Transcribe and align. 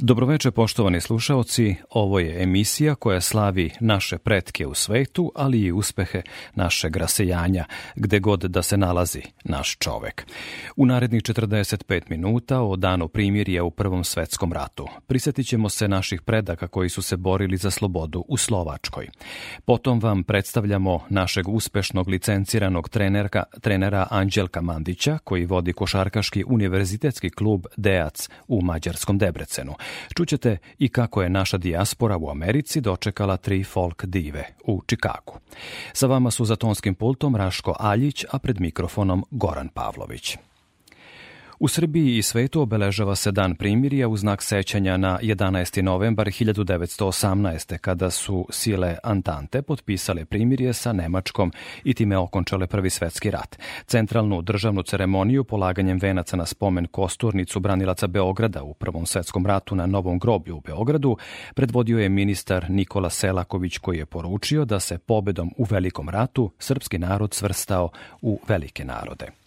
Dobroveče 0.00 0.50
poštovani 0.50 1.00
slušaoci, 1.00 1.74
ovo 1.90 2.18
je 2.18 2.42
emisija 2.42 2.94
koja 2.94 3.20
slavi 3.20 3.70
naše 3.80 4.18
pretke 4.18 4.66
u 4.66 4.74
svetu, 4.74 5.32
ali 5.34 5.60
i 5.60 5.72
uspehe 5.72 6.22
našeg 6.54 6.96
rasejanja, 6.96 7.64
gde 7.96 8.20
god 8.20 8.40
da 8.40 8.62
se 8.62 8.76
nalazi 8.76 9.22
naš 9.44 9.76
čovek. 9.78 10.26
U 10.76 10.86
narednih 10.86 11.22
45 11.22 12.02
minuta 12.08 12.60
o 12.60 12.76
danu 12.76 13.08
primirja 13.08 13.64
u 13.64 13.70
Prvom 13.70 14.04
svetskom 14.04 14.52
ratu 14.52 14.88
prisetit 15.06 15.46
ćemo 15.46 15.68
se 15.68 15.88
naših 15.88 16.22
predaka 16.22 16.68
koji 16.68 16.88
su 16.88 17.02
se 17.02 17.16
borili 17.16 17.56
za 17.56 17.70
slobodu 17.70 18.24
u 18.28 18.36
Slovačkoj. 18.36 19.08
Potom 19.64 20.00
vam 20.00 20.22
predstavljamo 20.22 21.00
našeg 21.08 21.48
uspešnog 21.48 22.08
licenciranog 22.08 22.88
trenerka, 22.88 23.42
trenera 23.60 24.06
Anđelka 24.10 24.60
Mandića, 24.60 25.18
koji 25.24 25.46
vodi 25.46 25.72
košarkaški 25.72 26.44
univerzitetski 26.46 27.30
klub 27.30 27.66
Deac 27.76 28.28
u 28.48 28.62
mađarskom 28.62 29.18
Debrecenu. 29.18 29.74
Čućete 30.16 30.58
i 30.78 30.88
kako 30.88 31.22
je 31.22 31.30
naša 31.30 31.56
dijaspora 31.56 32.16
u 32.16 32.30
Americi 32.30 32.80
dočekala 32.80 33.36
tri 33.36 33.64
folk 33.64 34.04
dive 34.04 34.44
u 34.64 34.82
Čikagu. 34.86 35.38
Sa 35.92 36.06
vama 36.06 36.30
su 36.30 36.44
za 36.44 36.56
tonskim 36.56 36.94
pultom 36.94 37.36
Raško 37.36 37.76
Aljić, 37.78 38.24
a 38.30 38.38
pred 38.38 38.60
mikrofonom 38.60 39.24
Goran 39.30 39.68
Pavlović. 39.68 40.36
U 41.60 41.68
Srbiji 41.68 42.16
i 42.16 42.22
svetu 42.22 42.60
obeležava 42.60 43.16
se 43.16 43.32
dan 43.32 43.54
primirja 43.54 44.08
u 44.08 44.16
znak 44.16 44.42
sećanja 44.42 44.96
na 44.96 45.18
11. 45.22 45.82
novembar 45.82 46.26
1918. 46.26 47.78
kada 47.78 48.10
su 48.10 48.46
sile 48.50 48.96
Antante 49.02 49.62
potpisale 49.62 50.24
primirje 50.24 50.72
sa 50.72 50.92
Nemačkom 50.92 51.52
i 51.84 51.94
time 51.94 52.18
okončale 52.18 52.66
Prvi 52.66 52.90
svetski 52.90 53.30
rat. 53.30 53.58
Centralnu 53.86 54.42
državnu 54.42 54.82
ceremoniju 54.82 55.44
polaganjem 55.44 55.98
venaca 55.98 56.36
na 56.36 56.46
spomen 56.46 56.86
kosturnicu 56.86 57.60
branilaca 57.60 58.06
Beograda 58.06 58.62
u 58.62 58.74
Prvom 58.74 59.06
svetskom 59.06 59.46
ratu 59.46 59.74
na 59.74 59.86
Novom 59.86 60.18
groblju 60.18 60.56
u 60.56 60.60
Beogradu 60.60 61.16
predvodio 61.54 61.98
je 61.98 62.08
ministar 62.08 62.70
Nikola 62.70 63.10
Selaković 63.10 63.78
koji 63.78 63.98
je 63.98 64.06
poručio 64.06 64.64
da 64.64 64.80
se 64.80 64.98
pobedom 64.98 65.50
u 65.56 65.64
Velikom 65.70 66.08
ratu 66.08 66.50
srpski 66.58 66.98
narod 66.98 67.34
svrstao 67.34 67.90
u 68.22 68.40
velike 68.48 68.84
narode. 68.84 69.37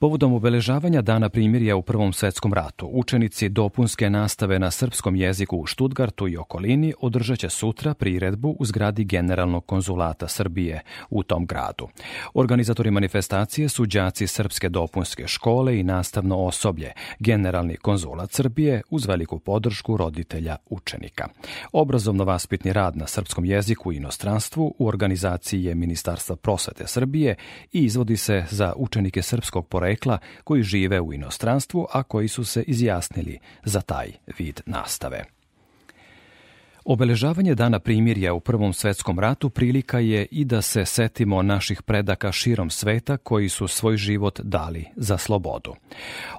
Povodom 0.00 0.34
obeležavanja 0.34 1.02
Dana 1.02 1.28
primirja 1.28 1.76
u 1.76 1.82
Prvom 1.82 2.12
svetskom 2.12 2.54
ratu, 2.54 2.88
učenici 2.92 3.48
dopunske 3.48 4.10
nastave 4.10 4.58
na 4.58 4.70
srpskom 4.70 5.16
jeziku 5.16 5.56
u 5.56 5.66
Štutgartu 5.66 6.28
i 6.28 6.36
okolini 6.36 6.94
održaće 7.00 7.50
sutra 7.50 7.94
priredbu 7.94 8.56
u 8.58 8.64
zgradi 8.64 9.04
Generalnog 9.04 9.66
konzulata 9.66 10.28
Srbije 10.28 10.80
u 11.10 11.22
tom 11.22 11.46
gradu. 11.46 11.88
Organizatori 12.34 12.90
manifestacije 12.90 13.68
su 13.68 13.86
đaci 13.86 14.26
Srpske 14.26 14.68
dopunske 14.68 15.26
škole 15.26 15.80
i 15.80 15.82
nastavno 15.82 16.38
osoblje, 16.38 16.92
Generalni 17.18 17.76
konzulat 17.76 18.32
Srbije 18.32 18.82
uz 18.90 19.06
veliku 19.06 19.38
podršku 19.38 19.96
roditelja 19.96 20.56
učenika. 20.70 21.28
Obrazovno-vaspitni 21.72 22.72
rad 22.72 22.96
na 22.96 23.06
srpskom 23.06 23.44
jeziku 23.44 23.92
i 23.92 23.96
inostranstvu 23.96 24.74
u 24.78 24.86
organizaciji 24.86 25.64
je 25.64 25.74
Ministarstva 25.74 26.36
prosvete 26.36 26.86
Srbije 26.86 27.34
i 27.72 27.84
izvodi 27.84 28.16
se 28.16 28.44
za 28.50 28.72
učenike 28.76 29.22
srpskog 29.22 29.66
porekla 29.66 29.85
porekla 29.86 30.18
koji 30.44 30.62
žive 30.62 31.00
u 31.00 31.12
inostranstvu, 31.12 31.86
a 31.92 32.02
koji 32.02 32.28
su 32.28 32.44
se 32.44 32.62
izjasnili 32.62 33.38
za 33.64 33.80
taj 33.80 34.12
vid 34.38 34.60
nastave. 34.66 35.35
Obeležavanje 36.88 37.54
dana 37.54 37.78
primirja 37.78 38.34
u 38.34 38.40
Prvom 38.40 38.72
svetskom 38.72 39.18
ratu 39.18 39.50
prilika 39.50 39.98
je 39.98 40.26
i 40.30 40.44
da 40.44 40.62
se 40.62 40.84
setimo 40.84 41.42
naših 41.42 41.82
predaka 41.82 42.32
širom 42.32 42.70
sveta 42.70 43.16
koji 43.16 43.48
su 43.48 43.68
svoj 43.68 43.96
život 43.96 44.40
dali 44.40 44.84
za 44.96 45.18
slobodu. 45.18 45.74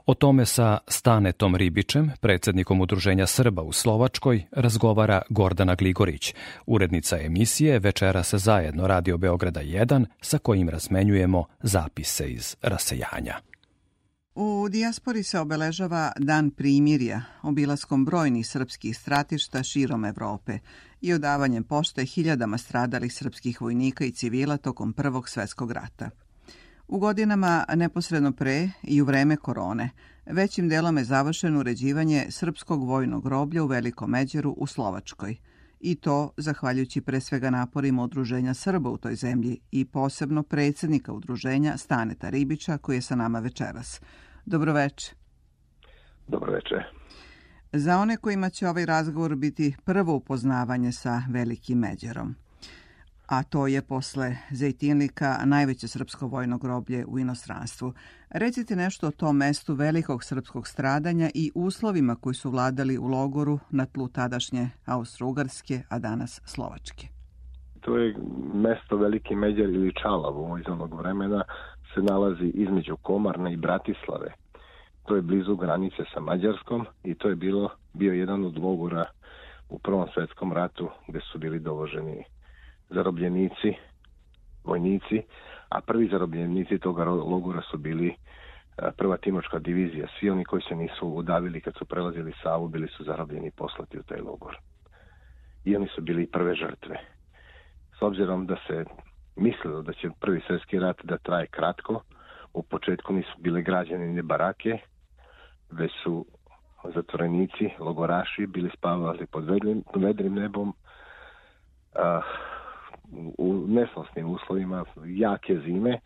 O 0.05 0.13
tome 0.13 0.45
sa 0.45 0.77
Stanetom 0.87 1.55
Ribičem, 1.55 2.11
predsednikom 2.21 2.81
Udruženja 2.81 3.27
Srba 3.27 3.61
u 3.61 3.71
Slovačkoj, 3.71 4.43
razgovara 4.51 5.21
Gordana 5.29 5.75
Gligorić, 5.75 6.33
urednica 6.65 7.19
emisije 7.19 7.79
Večera 7.79 8.23
se 8.23 8.37
zajedno 8.37 8.87
Radio 8.87 9.17
Beograda 9.17 9.61
1, 9.61 10.05
sa 10.21 10.37
kojim 10.37 10.69
razmenjujemo 10.69 11.45
zapise 11.61 12.29
iz 12.29 12.55
rasejanja. 12.61 13.35
U 14.39 14.69
dijaspori 14.69 15.23
se 15.23 15.39
obeležava 15.39 16.11
Dan 16.19 16.49
primirja, 16.49 17.21
obilaskom 17.41 18.05
brojnih 18.05 18.47
srpskih 18.47 18.97
stratišta 18.97 19.63
širom 19.63 20.05
Evrope 20.05 20.59
i 21.01 21.13
odavanjem 21.13 21.63
pošte 21.63 22.05
hiljadama 22.05 22.57
stradalih 22.57 23.13
srpskih 23.13 23.61
vojnika 23.61 24.05
i 24.05 24.11
civila 24.11 24.57
tokom 24.57 24.93
Prvog 24.93 25.29
svetskog 25.29 25.71
rata. 25.71 26.09
U 26.87 26.99
godinama 26.99 27.65
neposredno 27.75 28.31
pre 28.31 28.69
i 28.83 29.01
u 29.01 29.05
vreme 29.05 29.35
korone, 29.37 29.89
većim 30.25 30.69
delom 30.69 30.97
je 30.97 31.03
završeno 31.03 31.59
uređivanje 31.59 32.25
srpskog 32.29 32.87
vojnog 32.87 33.23
groblja 33.23 33.63
u 33.63 33.67
Velikom 33.67 34.09
Međeru 34.09 34.55
u 34.57 34.67
Slovačkoj, 34.67 35.35
i 35.79 35.95
to 35.95 36.33
zahvaljujući 36.37 37.01
pre 37.01 37.21
svega 37.21 37.49
naporima 37.49 38.03
Udruženja 38.03 38.53
Srba 38.53 38.89
u 38.89 38.97
toj 38.97 39.15
zemlji 39.15 39.59
i 39.71 39.85
posebno 39.85 40.43
predsednika 40.43 41.13
Udruženja 41.13 41.77
Staneta 41.77 42.29
Ribića 42.29 42.77
koji 42.77 42.97
je 42.97 43.01
sa 43.01 43.15
nama 43.15 43.39
večeras. 43.39 44.01
Dobroveče. 44.49 45.11
Dobroveče. 46.27 46.75
Za 47.73 47.97
one 47.97 48.17
kojima 48.17 48.49
će 48.49 48.67
ovaj 48.67 48.85
razgovor 48.85 49.35
biti 49.35 49.75
prvo 49.85 50.15
upoznavanje 50.15 50.91
sa 50.91 51.21
Velikim 51.29 51.79
Međerom, 51.79 52.35
a 53.27 53.43
to 53.43 53.67
je 53.67 53.81
posle 53.81 54.35
Zejtinlika 54.51 55.37
najveće 55.45 55.87
srpsko 55.87 56.27
vojno 56.27 56.57
groblje 56.57 57.05
u 57.05 57.19
inostranstvu. 57.19 57.93
Recite 58.29 58.75
nešto 58.75 59.07
o 59.07 59.11
tom 59.11 59.37
mestu 59.37 59.73
velikog 59.73 60.23
srpskog 60.23 60.67
stradanja 60.67 61.29
i 61.33 61.51
uslovima 61.55 62.15
koji 62.15 62.35
su 62.35 62.51
vladali 62.51 62.97
u 62.97 63.07
logoru 63.07 63.59
na 63.69 63.85
tlu 63.85 64.07
tadašnje 64.07 64.69
Austro-Ugarske, 64.85 65.81
a 65.89 65.99
danas 65.99 66.41
Slovačke. 66.45 67.07
To 67.81 67.97
je 67.97 68.15
mesto 68.53 68.97
Veliki 68.97 69.35
Međer 69.35 69.69
ili 69.69 69.93
Čalavo 70.01 70.57
iz 70.57 70.65
onog 70.67 70.93
vremena 70.93 71.43
se 71.97 72.03
nalazi 72.03 72.51
između 72.53 72.97
Komarne 72.97 73.53
i 73.53 73.57
Bratislave. 73.57 74.33
To 75.05 75.15
je 75.15 75.21
blizu 75.21 75.55
granice 75.55 76.03
sa 76.13 76.19
Mađarskom 76.19 76.85
i 77.03 77.15
to 77.15 77.29
je 77.29 77.35
bilo 77.35 77.69
bio 77.93 78.13
jedan 78.13 78.45
od 78.45 78.57
logora 78.57 79.05
u 79.69 79.79
Prvom 79.79 80.07
svetskom 80.13 80.53
ratu 80.53 80.89
gde 81.07 81.19
su 81.31 81.37
bili 81.37 81.59
dovoženi 81.59 82.23
zarobljenici, 82.89 83.73
vojnici, 84.63 85.21
a 85.69 85.81
prvi 85.81 86.07
zarobljenici 86.07 86.79
toga 86.79 87.03
logora 87.03 87.61
su 87.71 87.77
bili 87.77 88.15
prva 88.97 89.17
timočka 89.17 89.59
divizija. 89.59 90.07
Svi 90.19 90.29
oni 90.29 90.45
koji 90.45 90.61
se 90.61 90.75
nisu 90.75 91.07
udavili 91.07 91.61
kad 91.61 91.73
su 91.75 91.85
prelazili 91.85 92.33
Savu 92.43 92.67
bili 92.67 92.87
su 92.87 93.03
zarobljeni 93.03 93.51
poslati 93.51 93.99
u 93.99 94.03
taj 94.03 94.21
logor. 94.21 94.57
I 95.65 95.75
oni 95.75 95.87
su 95.87 96.01
bili 96.01 96.27
prve 96.27 96.55
žrtve. 96.55 96.97
S 97.99 98.01
obzirom 98.01 98.45
da 98.45 98.55
se 98.67 98.85
mislilo 99.37 99.81
da 99.81 99.93
će 99.93 100.09
prvi 100.19 100.41
svjetski 100.47 100.79
rat 100.79 100.97
da 101.03 101.17
traje 101.17 101.47
kratko. 101.47 102.01
U 102.53 102.63
početku 102.63 103.13
nisu 103.13 103.31
bile 103.37 103.61
građane 103.61 104.07
ni 104.07 104.21
barake, 104.21 104.77
već 105.71 105.91
su 106.03 106.25
zatvorenici, 106.95 107.69
logoraši 107.79 108.47
bili 108.47 108.69
spavali 108.77 109.25
pod 109.25 109.45
vedrim, 109.45 109.83
vedrim 109.95 110.33
nebom 110.33 110.69
uh, 110.69 112.23
u 113.37 113.65
nesnosnim 113.67 114.29
uslovima 114.29 114.83
jake 115.05 115.59
zime, 115.59 115.99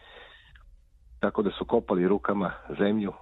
tako 1.19 1.41
da 1.41 1.51
su 1.51 1.65
kopali 1.65 2.07
rukama 2.07 2.51
zemlju, 2.79 3.13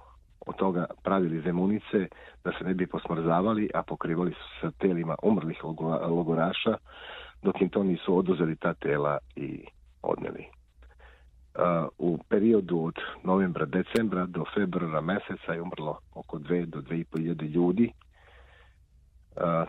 od 0.46 0.56
toga 0.56 0.86
pravili 1.02 1.40
zemunice 1.40 2.08
da 2.44 2.52
se 2.58 2.64
ne 2.64 2.74
bi 2.74 2.86
posmrzavali, 2.86 3.70
a 3.74 3.82
pokrivali 3.82 4.32
su 4.32 4.60
se 4.60 4.76
telima 4.78 5.14
umrlih 5.22 5.64
logoraša, 6.08 6.76
dok 7.42 7.60
im 7.60 7.68
to 7.68 7.82
nisu 7.82 8.16
oduzeli 8.16 8.56
ta 8.56 8.74
tela 8.74 9.18
i 9.36 9.64
odneli. 10.02 10.44
U 11.98 12.18
periodu 12.28 12.84
od 12.84 12.94
novembra, 13.24 13.66
decembra 13.66 14.26
do 14.26 14.44
februara 14.54 15.00
meseca 15.00 15.52
je 15.52 15.62
umrlo 15.62 15.98
oko 16.14 16.38
2 16.38 16.66
do 16.66 16.80
2,5 16.80 17.42
ljudi. 17.42 17.92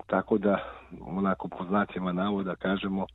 Tako 0.08 0.38
da, 0.38 0.58
onako 1.02 1.48
po 1.48 1.66
znacima 1.66 2.12
navoda 2.12 2.56
kažemo 2.56 3.06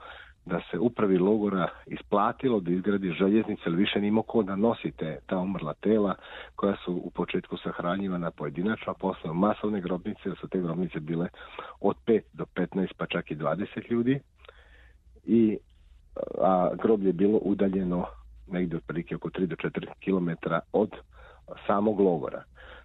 da 0.46 0.60
se 0.70 0.78
upravi 0.78 1.18
logora 1.18 1.68
isplatilo 1.86 2.60
da 2.60 2.70
izgradi 2.70 3.10
željeznice, 3.10 3.62
ali 3.66 3.76
više 3.76 4.00
nimo 4.00 4.22
ko 4.22 4.42
da 4.42 4.56
nosite 4.56 5.18
ta 5.26 5.38
umrla 5.38 5.74
tela 5.74 6.14
koja 6.54 6.76
su 6.84 6.92
u 7.04 7.10
početku 7.10 7.56
sahranjivana 7.56 8.30
pojedinačno, 8.30 8.92
a 8.92 9.00
posle 9.00 9.32
masovne 9.32 9.80
grobnice, 9.80 10.28
da 10.28 10.34
su 10.34 10.48
te 10.48 10.60
grobnice 10.60 11.00
bile 11.00 11.28
od 11.80 11.96
5 12.06 12.20
do 12.32 12.44
15 12.54 12.92
pa 12.96 13.06
čak 13.06 13.30
i 13.30 13.36
20 13.36 13.90
ljudi 13.90 14.20
i 15.24 15.58
a 16.40 16.70
groblje 16.82 17.08
je 17.08 17.12
bilo 17.12 17.38
udaljeno 17.42 18.06
negde 18.46 18.76
otprilike 18.76 19.16
oko 19.16 19.28
3 19.28 19.46
do 19.46 19.56
4 19.56 19.86
km 20.04 20.50
od 20.72 20.90
samog 21.66 22.00
logora. 22.00 22.42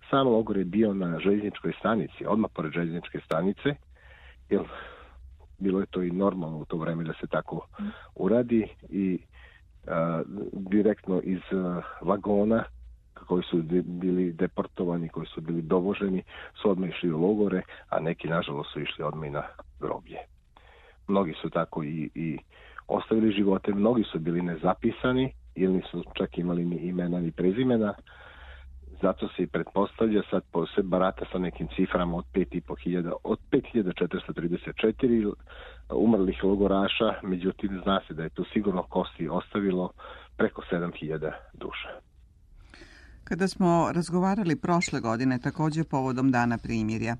Sam 0.09 0.27
logor 0.27 0.57
je 0.57 0.65
bio 0.65 0.93
na 0.93 1.19
željezničkoj 1.19 1.73
stanici, 1.79 2.25
odmah 2.25 2.51
pored 2.53 2.71
željezničke 2.71 3.19
stanice, 3.25 3.75
jer 4.49 4.61
bilo 5.57 5.79
je 5.79 5.85
to 5.85 6.01
i 6.01 6.11
normalno 6.11 6.57
u 6.57 6.65
to 6.65 6.77
vreme 6.77 7.03
da 7.03 7.13
se 7.13 7.27
tako 7.27 7.67
uradi 8.15 8.67
i 8.89 9.19
a, 9.87 10.21
direktno 10.51 11.21
iz 11.23 11.41
a, 11.51 11.81
vagona 12.01 12.63
koji 13.27 13.43
su 13.43 13.63
bili 13.83 14.33
deportovani, 14.33 15.09
koji 15.09 15.27
su 15.27 15.41
bili 15.41 15.61
dovoženi, 15.61 16.23
su 16.61 16.69
odmah 16.69 16.89
išli 16.89 17.11
u 17.11 17.19
logore, 17.19 17.61
a 17.89 17.99
neki 17.99 18.27
nažalost 18.27 18.73
su 18.73 18.81
išli 18.81 19.03
odmah 19.03 19.27
i 19.27 19.31
na 19.31 19.43
groblje. 19.79 20.17
Mnogi 21.07 21.33
su 21.41 21.49
tako 21.49 21.83
i, 21.83 22.09
i 22.15 22.37
ostavili 22.91 23.31
živote, 23.31 23.73
mnogi 23.73 24.03
su 24.11 24.19
bili 24.19 24.41
nezapisani 24.41 25.33
ili 25.55 25.73
nisu 25.73 26.03
čak 26.17 26.37
imali 26.37 26.65
ni 26.65 26.75
imena 26.75 27.19
ni 27.19 27.31
prezimena, 27.31 27.93
zato 29.01 29.27
se 29.27 29.43
i 29.43 29.47
pretpostavlja 29.47 30.21
sad 30.29 30.43
se 30.75 30.83
barata 30.83 31.25
sa 31.31 31.37
nekim 31.39 31.67
ciframa 31.75 32.17
od 32.17 32.25
5.500 32.33 33.13
od 33.23 33.39
5434 33.51 35.33
umrlih 35.89 36.43
logoraša, 36.43 37.13
međutim 37.23 37.79
zna 37.83 38.01
se 38.07 38.13
da 38.13 38.23
je 38.23 38.29
to 38.29 38.43
sigurno 38.53 38.83
kosti 38.83 39.29
ostavilo 39.29 39.91
preko 40.37 40.61
7000 40.71 41.31
duša. 41.53 41.89
Kada 43.23 43.47
smo 43.47 43.91
razgovarali 43.95 44.55
prošle 44.55 44.99
godine 44.99 45.39
takođe 45.39 45.83
povodom 45.83 46.31
Dana 46.31 46.57
primirja, 46.57 47.15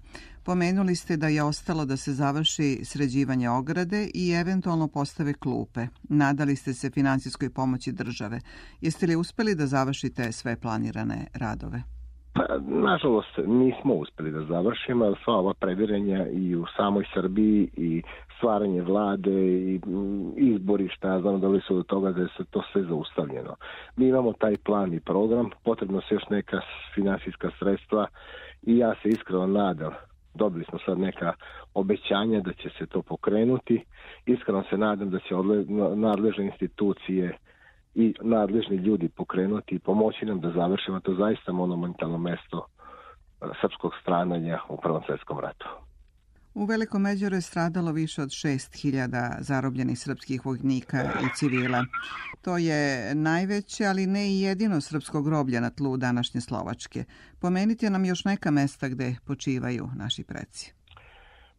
pomenuli 0.45 0.95
ste 0.95 1.17
da 1.17 1.27
je 1.27 1.43
ostalo 1.43 1.85
da 1.85 1.97
se 1.97 2.11
završi 2.13 2.79
sređivanje 2.85 3.49
ograde 3.49 4.09
i 4.13 4.31
eventualno 4.31 4.87
postave 4.87 5.33
klupe. 5.33 5.81
Nadali 6.09 6.55
ste 6.55 6.73
se 6.73 6.89
finansijskoj 6.89 7.49
pomoći 7.49 7.91
države. 7.91 8.39
Jeste 8.81 9.05
li 9.07 9.15
uspeli 9.15 9.55
da 9.55 9.65
završite 9.65 10.31
sve 10.31 10.59
planirane 10.61 11.27
radove? 11.33 11.81
Pa, 12.33 12.43
nažalost, 12.67 13.37
nismo 13.47 13.93
uspeli 13.93 14.31
da 14.31 14.45
završimo, 14.45 15.15
sva 15.23 15.33
ova 15.33 15.53
previranja 15.53 16.27
i 16.27 16.55
u 16.55 16.65
samoj 16.77 17.05
Srbiji 17.13 17.69
i 17.77 18.01
stvaranje 18.37 18.81
vlade 18.81 19.31
i 19.71 19.79
mm, 19.85 20.33
izbori, 20.37 20.89
šta 20.89 21.07
ja 21.07 21.21
znam, 21.21 21.39
dali 21.39 21.61
su 21.67 21.75
do 21.75 21.83
toga 21.83 22.11
da 22.11 22.21
je 22.21 22.27
se 22.37 22.43
to 22.49 22.63
sve 22.71 22.83
zaustavljeno. 22.83 23.55
Mi 23.95 24.07
imamo 24.07 24.33
taj 24.33 24.57
plan 24.57 24.93
i 24.93 24.99
program, 24.99 25.49
potrebno 25.63 26.01
se 26.01 26.15
još 26.15 26.23
neka 26.29 26.59
finansijska 26.95 27.49
sredstva 27.59 28.07
i 28.61 28.77
ja 28.77 28.95
se 29.01 29.09
iskreno 29.09 29.47
nadam 29.47 29.91
dobili 30.33 30.65
smo 30.65 30.79
sad 30.85 30.99
neka 30.99 31.33
obećanja 31.73 32.39
da 32.39 32.53
će 32.53 32.69
se 32.77 32.85
to 32.85 33.01
pokrenuti. 33.01 33.85
Iskreno 34.25 34.63
se 34.69 34.77
nadam 34.77 35.09
da 35.09 35.19
će 35.19 35.35
nadležne 35.95 36.45
institucije 36.45 37.37
i 37.95 38.13
nadležni 38.21 38.75
ljudi 38.75 39.09
pokrenuti 39.09 39.75
i 39.75 39.79
pomoći 39.79 40.25
nam 40.25 40.39
da 40.39 40.51
završimo 40.51 40.99
to 40.99 41.13
zaista 41.13 41.51
monumentalno 41.51 42.17
mesto 42.17 42.65
e, 43.41 43.45
srpskog 43.61 43.91
strananja 44.01 44.59
u 44.69 44.77
Prvom 44.77 45.01
svetskom 45.05 45.39
ratu. 45.39 45.67
U 46.53 46.65
Velikom 46.65 47.01
Međoru 47.01 47.35
je 47.35 47.41
stradalo 47.41 47.91
više 47.91 48.21
od 48.21 48.29
6000 48.29 49.41
zarobljenih 49.41 49.99
srpskih 49.99 50.45
vojnika 50.45 50.97
i 50.97 51.35
civila. 51.35 51.85
To 52.41 52.57
je 52.57 53.15
najveće, 53.15 53.85
ali 53.85 54.07
ne 54.07 54.29
i 54.29 54.41
jedino 54.41 54.81
srpsko 54.81 55.21
groblje 55.21 55.61
na 55.61 55.69
tlu 55.69 55.97
današnje 55.97 56.41
Slovačke. 56.41 57.03
Pomenite 57.41 57.89
nam 57.89 58.05
još 58.05 58.25
neka 58.25 58.51
mesta 58.51 58.89
gde 58.89 59.15
počivaju 59.27 59.87
naši 59.95 60.23
preci. 60.23 60.73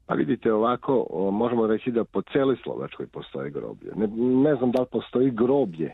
Pa 0.07 0.15
vidite 0.15 0.53
ovako, 0.53 1.07
možemo 1.33 1.67
reći 1.67 1.91
da 1.91 2.05
po 2.05 2.23
celoj 2.23 2.57
Slovačkoj 2.63 3.07
postoje 3.07 3.51
groblje. 3.51 3.93
Ne, 3.97 4.07
ne 4.51 4.57
znam 4.57 4.71
da 4.71 4.81
li 4.81 4.87
postoji 4.93 5.31
groblje 5.31 5.93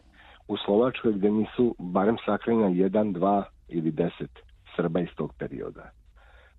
u 0.49 0.57
Slovačkoj 0.57 1.13
gde 1.13 1.31
nisu 1.31 1.75
barem 1.79 2.17
sakrenja 2.27 2.67
jedan, 2.67 3.13
dva 3.13 3.45
ili 3.69 3.91
deset 3.91 4.31
Srba 4.77 5.01
iz 5.01 5.09
tog 5.17 5.35
perioda. 5.39 5.91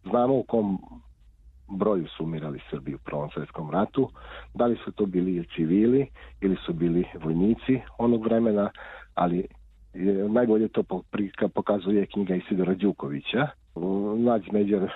Znamo 0.04 0.34
u 0.36 0.44
kom 0.44 0.80
broju 1.70 2.06
umirali 2.20 2.60
Srbi 2.70 2.96
u 2.96 2.98
Prvom 2.98 3.30
svetskom 3.30 3.72
ratu, 3.72 4.10
da 4.54 4.66
li 4.66 4.78
su 4.86 4.92
to 4.92 5.06
bili 5.06 5.48
civili 5.56 6.08
ili 6.42 6.58
su 6.66 6.74
bili 6.74 7.06
vojnici 7.24 7.80
onog 7.98 8.24
vremena, 8.24 8.70
ali 9.16 9.48
je, 9.94 10.30
najbolje 10.30 10.68
to 10.68 10.84
pokazuje 11.54 12.06
knjiga 12.06 12.36
Isidora 12.36 12.74
Đukovića, 12.74 13.48
Nađ 14.18 14.44
Međer 14.52 14.92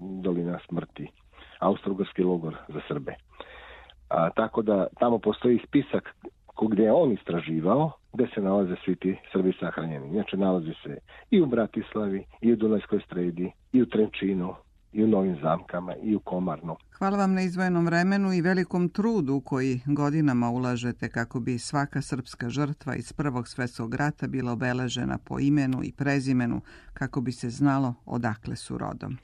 Dolina 0.00 0.58
smrti, 0.68 1.08
Austro-Ugarski 1.60 2.24
logor 2.24 2.56
za 2.68 2.80
Srbe. 2.88 3.14
A, 4.08 4.30
tako 4.30 4.62
da 4.62 4.86
tamo 4.98 5.18
postoji 5.18 5.60
spisak 5.66 6.14
gde 6.68 6.82
je 6.82 6.92
on 6.92 7.12
istraživao, 7.12 7.92
gde 8.12 8.26
se 8.34 8.40
nalaze 8.40 8.76
svi 8.84 8.96
ti 8.96 9.16
Srbi 9.32 9.52
sahranjeni. 9.60 10.10
Znači, 10.10 10.36
nalazi 10.36 10.72
se 10.82 10.98
i 11.30 11.40
u 11.40 11.46
Bratislavi, 11.46 12.24
i 12.40 12.52
u 12.52 12.56
Dunajskoj 12.56 13.00
stredi, 13.06 13.52
i 13.72 13.82
u 13.82 13.86
Trenčinu, 13.86 14.54
i 14.92 15.04
u 15.04 15.06
Novim 15.06 15.36
zamkama, 15.42 15.94
i 16.02 16.14
u 16.16 16.20
Komarnu. 16.20 16.76
Hvala 16.98 17.16
vam 17.16 17.34
na 17.34 17.42
izvojenom 17.42 17.86
vremenu 17.86 18.32
i 18.32 18.40
velikom 18.40 18.88
trudu 18.88 19.40
koji 19.44 19.80
godinama 19.86 20.50
ulažete 20.50 21.08
kako 21.08 21.40
bi 21.40 21.58
svaka 21.58 22.02
srpska 22.02 22.48
žrtva 22.48 22.94
iz 22.96 23.12
Prvog 23.12 23.48
svetskog 23.48 23.94
rata 23.94 24.26
bila 24.26 24.52
obeležena 24.52 25.18
po 25.28 25.38
imenu 25.40 25.78
i 25.82 25.92
prezimenu 25.92 26.60
kako 26.94 27.20
bi 27.20 27.32
se 27.32 27.50
znalo 27.50 27.94
odakle 28.06 28.56
su 28.56 28.78
rodom. 28.78 29.16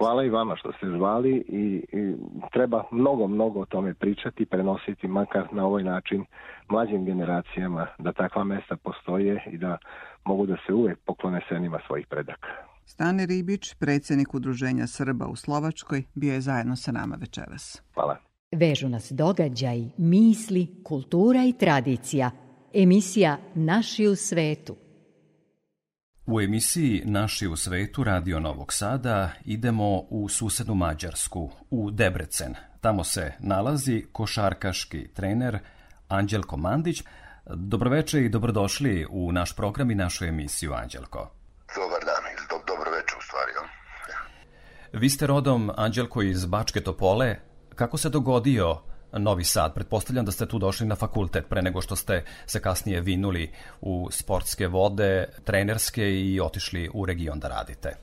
Hvala 0.00 0.24
i 0.24 0.30
vama 0.30 0.56
što 0.56 0.72
ste 0.72 0.86
zvali 0.86 1.44
i, 1.48 1.84
i 1.92 2.14
treba 2.52 2.84
mnogo, 2.90 3.26
mnogo 3.26 3.60
o 3.60 3.66
tome 3.66 3.94
pričati, 3.94 4.46
prenositi 4.46 5.08
makar 5.08 5.48
na 5.52 5.66
ovaj 5.66 5.84
način 5.84 6.24
mlađim 6.68 7.04
generacijama 7.04 7.86
da 7.98 8.12
takva 8.12 8.44
mesta 8.44 8.76
postoje 8.76 9.44
i 9.46 9.58
da 9.58 9.78
mogu 10.24 10.46
da 10.46 10.56
se 10.66 10.72
uvek 10.72 10.98
poklone 11.06 11.40
senima 11.48 11.80
svojih 11.86 12.06
predaka. 12.06 12.69
Stane 12.90 13.26
Ribić, 13.26 13.74
predsednik 13.74 14.34
Udruženja 14.34 14.86
Srba 14.86 15.26
u 15.26 15.36
Slovačkoj, 15.36 16.02
bio 16.14 16.34
je 16.34 16.40
zajedno 16.40 16.76
sa 16.76 16.92
nama 16.92 17.16
večeras. 17.16 17.82
Hvala. 17.94 18.16
Vežu 18.52 18.88
nas 18.88 19.12
događaj, 19.12 19.80
misli, 19.96 20.82
kultura 20.84 21.44
i 21.44 21.52
tradicija. 21.52 22.30
Emisija 22.74 23.38
Naši 23.54 24.06
u 24.06 24.16
svetu– 24.16 24.76
U 26.26 26.40
emisiji 26.40 27.02
Naši 27.04 27.46
u 27.46 27.56
svetu 27.56 28.04
Radio 28.04 28.40
Novog 28.40 28.72
Sada 28.72 29.30
idemo 29.44 29.98
u 30.10 30.28
susednu 30.28 30.74
Mađarsku, 30.74 31.50
u 31.70 31.90
Debrecen. 31.90 32.54
Tamo 32.80 33.04
se 33.04 33.32
nalazi 33.38 34.06
košarkaški 34.12 35.08
trener 35.14 35.58
Anđelko 36.08 36.56
Mandić. 36.56 37.02
Dobroveče 37.46 38.24
i 38.24 38.28
dobrodošli 38.28 39.06
u 39.10 39.32
naš 39.32 39.56
program 39.56 39.90
i 39.90 39.94
našu 39.94 40.24
emisiju, 40.24 40.72
Anđelko. 40.72 41.30
Dobar 41.76 42.00
dan, 42.04 42.24
ili 42.32 42.46
do, 42.50 42.56
dobroveče 42.66 43.14
u 43.18 43.22
stvari. 43.22 43.52
Vi 44.92 45.10
ste 45.10 45.26
rodom, 45.26 45.70
Anđelko, 45.76 46.22
iz 46.22 46.46
Bačke 46.46 46.80
Topole. 46.80 47.36
Kako 47.74 47.98
se 47.98 48.08
dogodio 48.08 48.78
Novi 49.12 49.44
Sad. 49.44 49.74
Pretpostavljam 49.74 50.24
da 50.24 50.32
ste 50.32 50.46
tu 50.46 50.58
došli 50.58 50.86
na 50.86 50.96
fakultet 50.96 51.48
pre 51.48 51.62
nego 51.62 51.80
što 51.80 51.96
ste 51.96 52.24
se 52.46 52.62
kasnije 52.62 53.00
vinuli 53.00 53.52
u 53.80 54.08
sportske 54.10 54.66
vode, 54.66 55.28
trenerske 55.44 56.02
i 56.02 56.40
otišli 56.40 56.90
u 56.94 57.06
region 57.06 57.40
da 57.40 57.48
radite. 57.48 57.96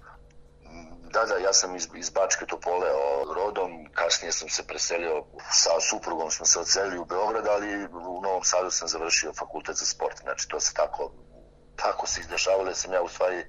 Da, 1.13 1.25
da, 1.25 1.35
ja 1.37 1.53
sam 1.53 1.75
iz, 1.75 1.87
iz 1.95 2.09
Bačke 2.09 2.45
Topole 2.45 2.87
rodom, 3.35 3.89
kasnije 3.93 4.31
sam 4.31 4.49
se 4.49 4.67
preselio, 4.67 5.23
sa 5.51 5.69
suprugom 5.89 6.31
smo 6.31 6.45
se 6.45 6.59
odselili 6.59 6.99
u 6.99 7.05
Beograd, 7.05 7.47
ali 7.47 7.85
u 7.85 8.21
Novom 8.21 8.43
Sadu 8.43 8.71
sam 8.71 8.87
završio 8.87 9.33
fakultet 9.33 9.75
za 9.75 9.85
sport, 9.85 10.17
znači 10.21 10.47
to 10.47 10.59
se 10.59 10.73
tako, 10.73 11.11
tako 11.75 12.07
se 12.07 12.21
izdešavalo 12.21 12.65
da 12.65 12.75
sam 12.75 12.93
ja 12.93 13.01
u 13.01 13.07
stvari 13.07 13.45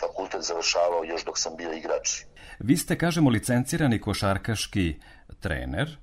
fakultet 0.00 0.42
završavao 0.42 1.04
još 1.04 1.24
dok 1.24 1.38
sam 1.38 1.56
bio 1.56 1.72
igrač. 1.72 2.24
Vi 2.58 2.76
ste, 2.76 2.98
kažemo, 2.98 3.30
licencirani 3.30 4.00
košarkaški 4.00 5.00
trener, 5.40 5.98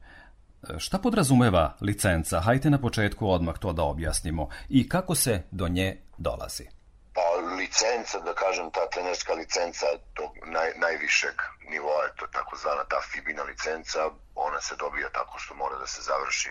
Šta 0.78 0.98
podrazumeva 0.98 1.78
licenca? 1.82 2.40
Hajte 2.40 2.70
na 2.70 2.82
početku 2.82 3.30
odmah 3.30 3.58
to 3.60 3.74
da 3.74 3.84
objasnimo. 3.84 4.50
I 4.70 4.90
kako 4.90 5.16
se 5.16 5.44
do 5.52 5.68
nje 5.68 5.98
dolazi? 6.18 6.66
Pa 7.14 7.28
licenca, 7.58 8.20
da 8.20 8.34
kažem, 8.34 8.72
ta 8.72 8.90
trenerska 8.90 9.34
licenca 9.34 9.86
tog 10.14 10.32
naj, 10.46 10.72
najvišeg 10.76 11.36
nivoa, 11.70 12.08
to 12.16 12.28
takozvana 12.28 12.84
ta 12.90 13.00
FIBINA 13.12 13.44
licenca, 13.44 14.00
ona 14.36 14.62
se 14.62 14.76
dobija 14.76 15.10
tako 15.10 15.40
što 15.40 15.56
mora 15.56 15.78
da 15.78 15.88
se 15.88 16.02
završi 16.02 16.50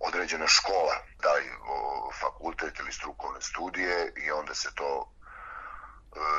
određena 0.00 0.46
škola, 0.46 0.96
da 1.22 1.32
li 1.32 1.44
fakultet 2.20 2.78
ili 2.80 2.92
strukovne 2.92 3.40
studije 3.40 4.12
i 4.26 4.30
onda 4.30 4.54
se 4.54 4.68
to 4.74 5.12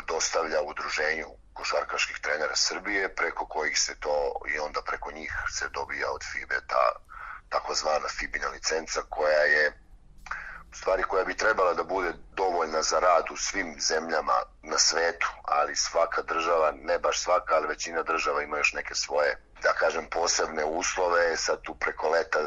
dostavlja 0.07 0.61
udruženju 0.61 1.27
košarkaških 1.53 2.19
trenera 2.19 2.55
Srbije, 2.55 3.15
preko 3.15 3.45
kojih 3.45 3.79
se 3.79 3.99
to 3.99 4.41
i 4.55 4.59
onda 4.59 4.81
preko 4.81 5.11
njih 5.11 5.33
se 5.49 5.69
dobija 5.69 6.11
od 6.11 6.21
FIBE 6.31 6.59
ta 6.67 6.91
takozvana 7.49 8.07
Fibina 8.19 8.47
licenca 8.47 9.01
koja 9.09 9.39
je 9.39 9.73
stvari 10.73 11.03
koja 11.03 11.23
bi 11.23 11.37
trebala 11.37 11.73
da 11.73 11.83
bude 11.83 12.13
dovoljna 12.35 12.81
za 12.81 12.99
rad 12.99 13.25
u 13.31 13.37
svim 13.37 13.75
zemljama 13.79 14.33
na 14.63 14.77
svetu, 14.77 15.27
ali 15.43 15.75
svaka 15.75 16.21
država, 16.21 16.71
ne 16.71 16.99
baš 16.99 17.21
svaka, 17.21 17.55
ali 17.55 17.67
većina 17.67 18.03
država 18.03 18.43
ima 18.43 18.57
još 18.57 18.73
neke 18.73 18.95
svoje 18.95 19.37
da 19.61 19.73
kažem 19.73 20.05
posebne 20.11 20.65
uslove, 20.65 21.37
sad 21.37 21.61
tu 21.61 21.75
preko 21.75 22.09
leta 22.09 22.39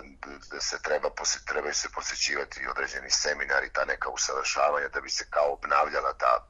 da 0.50 0.60
se 0.60 0.82
treba 0.82 1.10
posje, 1.10 1.40
trebaju 1.46 1.74
se 1.74 1.88
posjećivati 1.94 2.66
određeni 2.70 3.10
seminari, 3.10 3.72
ta 3.72 3.84
neka 3.84 4.08
usavršavanja 4.08 4.88
da 4.88 5.00
bi 5.00 5.10
se 5.10 5.26
kao 5.30 5.52
obnavljala 5.52 6.12
ta, 6.12 6.46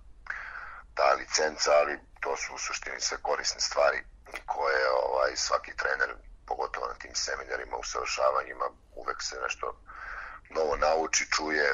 ta 1.01 1.15
licenca, 1.15 1.71
ali 1.81 1.99
to 2.21 2.37
su 2.37 2.55
u 2.55 2.59
suštini 2.59 3.01
sve 3.01 3.17
korisne 3.23 3.61
stvari 3.61 3.99
koje 4.47 4.91
ovaj 4.91 5.37
svaki 5.37 5.77
trener 5.77 6.11
pogotovo 6.47 6.87
na 6.87 6.95
tim 6.95 7.15
seminarima, 7.15 7.77
usavršavanjima, 7.77 8.67
uvek 8.97 9.23
se 9.23 9.37
nešto 9.43 9.67
novo 10.51 10.77
nauči, 10.77 11.31
čuje, 11.37 11.67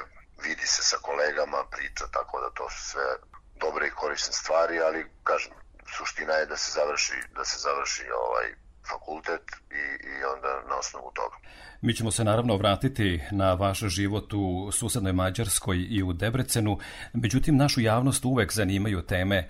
vidi 0.43 0.67
se 0.67 0.83
sa 0.83 0.97
kolegama, 1.03 1.65
priča, 1.71 2.05
tako 2.13 2.41
da 2.41 2.51
to 2.51 2.71
su 2.71 2.91
sve 2.91 3.07
dobre 3.55 3.87
i 3.87 3.97
korisne 4.01 4.33
stvari, 4.33 4.81
ali 4.81 5.11
kažem, 5.25 5.53
suština 5.97 6.35
je 6.35 6.47
da 6.47 6.57
se 6.57 6.71
završi, 6.73 7.19
da 7.37 7.45
se 7.45 7.59
završi 7.59 8.11
ovaj 8.11 8.55
fakultet 8.91 9.43
i, 9.71 9.85
i 10.09 10.15
onda 10.35 10.69
na 10.69 10.79
osnovu 10.79 11.11
toga. 11.15 11.37
Mi 11.81 11.95
ćemo 11.95 12.11
se 12.11 12.25
naravno 12.25 12.57
vratiti 12.57 13.23
na 13.31 13.55
vaš 13.55 13.79
život 13.79 14.33
u 14.33 14.73
susednoj 14.73 15.13
Mađarskoj 15.13 15.87
i 15.91 16.03
u 16.03 16.13
Debrecenu, 16.13 16.79
međutim 17.13 17.57
našu 17.57 17.81
javnost 17.81 18.25
uvek 18.25 18.53
zanimaju 18.53 19.03
teme 19.03 19.37
e, 19.37 19.49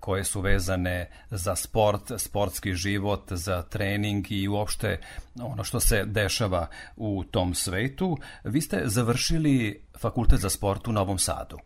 koje 0.00 0.24
su 0.24 0.40
vezane 0.40 1.10
za 1.30 1.56
sport, 1.56 2.02
sportski 2.16 2.74
život, 2.74 3.32
za 3.32 3.62
trening 3.62 4.26
i 4.30 4.48
uopšte 4.48 5.00
ono 5.42 5.64
što 5.64 5.80
se 5.80 6.04
dešava 6.04 6.66
u 6.96 7.24
tom 7.24 7.54
svetu. 7.54 8.18
Vi 8.44 8.60
ste 8.60 8.82
završili 8.84 9.86
fakultet 9.98 10.40
za 10.40 10.50
sport 10.50 10.88
u 10.88 10.92
Novom 10.92 11.18
Sadu. 11.18 11.58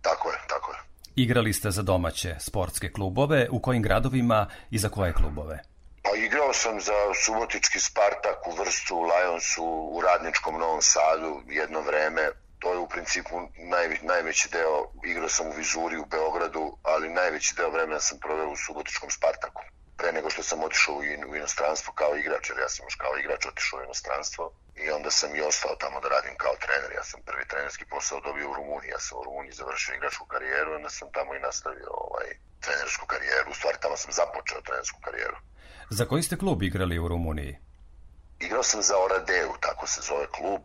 Tako 0.00 0.30
je, 0.30 0.36
tako 0.48 0.72
je. 0.72 0.78
Igrali 1.16 1.52
ste 1.52 1.70
za 1.70 1.82
domaće 1.82 2.36
sportske 2.38 2.92
klubove, 2.92 3.48
u 3.50 3.60
kojim 3.60 3.82
gradovima 3.82 4.46
i 4.70 4.78
za 4.78 4.88
koje 4.88 5.12
klubove? 5.12 5.75
Pa 6.06 6.16
igrao 6.16 6.52
sam 6.52 6.80
za 6.80 7.14
Subotički 7.24 7.80
Spartak 7.80 8.46
u 8.46 8.52
Vrstu, 8.58 8.96
u 8.96 9.02
Lionsu, 9.02 9.64
u 9.64 10.00
Radničkom 10.00 10.58
Novom 10.58 10.82
Sadu 10.82 11.42
jedno 11.46 11.80
vreme. 11.80 12.30
To 12.58 12.72
je 12.72 12.78
u 12.78 12.88
principu 12.88 13.40
naj, 13.56 13.98
najveći 14.02 14.48
deo, 14.48 14.90
igrao 15.04 15.28
sam 15.28 15.46
u 15.46 15.56
Vizuri 15.56 15.96
u 15.98 16.04
Beogradu, 16.04 16.78
ali 16.82 17.08
najveći 17.08 17.54
deo 17.54 17.70
vremena 17.70 18.00
sam 18.00 18.18
proveo 18.18 18.48
u 18.48 18.56
Subotičkom 18.56 19.10
Spartaku. 19.10 19.62
Pre 19.96 20.12
nego 20.12 20.30
što 20.30 20.42
sam 20.42 20.62
otišao 20.62 20.94
u, 20.94 21.04
in, 21.04 21.24
u 21.30 21.36
inostranstvo 21.36 21.92
kao 21.92 22.16
igrač, 22.16 22.50
jer 22.50 22.58
ja 22.58 22.68
sam 22.68 22.86
još 22.86 22.94
kao 22.94 23.18
igrač 23.18 23.46
otišao 23.46 23.78
u 23.80 23.84
inostranstvo 23.84 24.52
i 24.76 24.90
onda 24.90 25.10
sam 25.10 25.36
i 25.36 25.40
ostao 25.40 25.76
tamo 25.76 26.00
da 26.00 26.08
radim 26.08 26.36
kao 26.36 26.54
trener. 26.64 26.92
Ja 26.92 27.04
sam 27.04 27.20
prvi 27.26 27.48
trenerski 27.48 27.84
posao 27.84 28.20
dobio 28.20 28.50
u 28.50 28.54
Rumuniji, 28.54 28.90
ja 28.90 28.98
sam 28.98 29.18
u 29.18 29.24
Rumuniji 29.24 29.52
završio 29.52 29.94
igračku 29.94 30.26
karijeru, 30.26 30.74
onda 30.74 30.90
sam 30.90 31.12
tamo 31.12 31.34
i 31.34 31.44
nastavio 31.48 31.90
ovaj, 31.90 32.28
trenersku 32.60 33.06
karijeru. 33.06 33.50
U 33.50 33.54
stvari 33.54 33.78
tamo 33.80 33.96
sam 33.96 34.12
započeo 34.12 34.66
trenersku 34.66 35.00
karijeru. 35.04 35.36
Za 35.90 36.04
koji 36.04 36.22
ste 36.22 36.36
klub 36.36 36.62
igrali 36.62 36.98
u 36.98 37.08
Rumuniji? 37.08 37.56
Igrao 38.40 38.62
sam 38.62 38.82
za 38.82 38.94
Oradeu, 39.04 39.52
tako 39.60 39.86
se 39.86 40.00
zove 40.00 40.26
klub, 40.26 40.60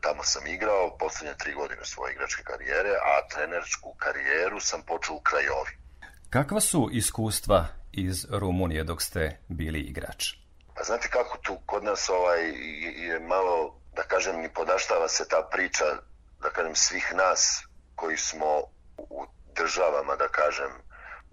tamo 0.00 0.22
sam 0.22 0.46
igrao 0.46 0.96
poslednje 0.98 1.34
tri 1.38 1.54
godine 1.54 1.84
svoje 1.84 2.12
igračke 2.12 2.42
karijere, 2.42 2.90
a 2.90 3.28
trenersku 3.28 3.94
karijeru 3.98 4.60
sam 4.60 4.82
počeo 4.82 5.14
u 5.14 5.20
Krajovi. 5.20 5.70
Kakva 6.30 6.60
su 6.60 6.88
iskustva 6.92 7.66
iz 7.92 8.26
Rumunije 8.30 8.84
dok 8.84 9.02
ste 9.02 9.38
bili 9.48 9.80
igrač? 9.80 10.34
Pa 10.76 10.82
znate 10.82 11.08
kako 11.08 11.38
tu 11.38 11.58
kod 11.66 11.84
nas 11.84 12.08
ovaj, 12.08 12.40
je 13.06 13.20
malo, 13.20 13.80
da 13.96 14.02
kažem, 14.02 14.40
ni 14.40 14.48
podaštava 14.48 15.08
se 15.08 15.28
ta 15.28 15.48
priča, 15.52 15.84
da 16.42 16.50
kažem, 16.50 16.74
svih 16.74 17.12
nas 17.14 17.64
koji 17.94 18.16
smo 18.16 18.60
u 18.98 19.26
državama, 19.56 20.16
da 20.16 20.28
kažem, 20.28 20.72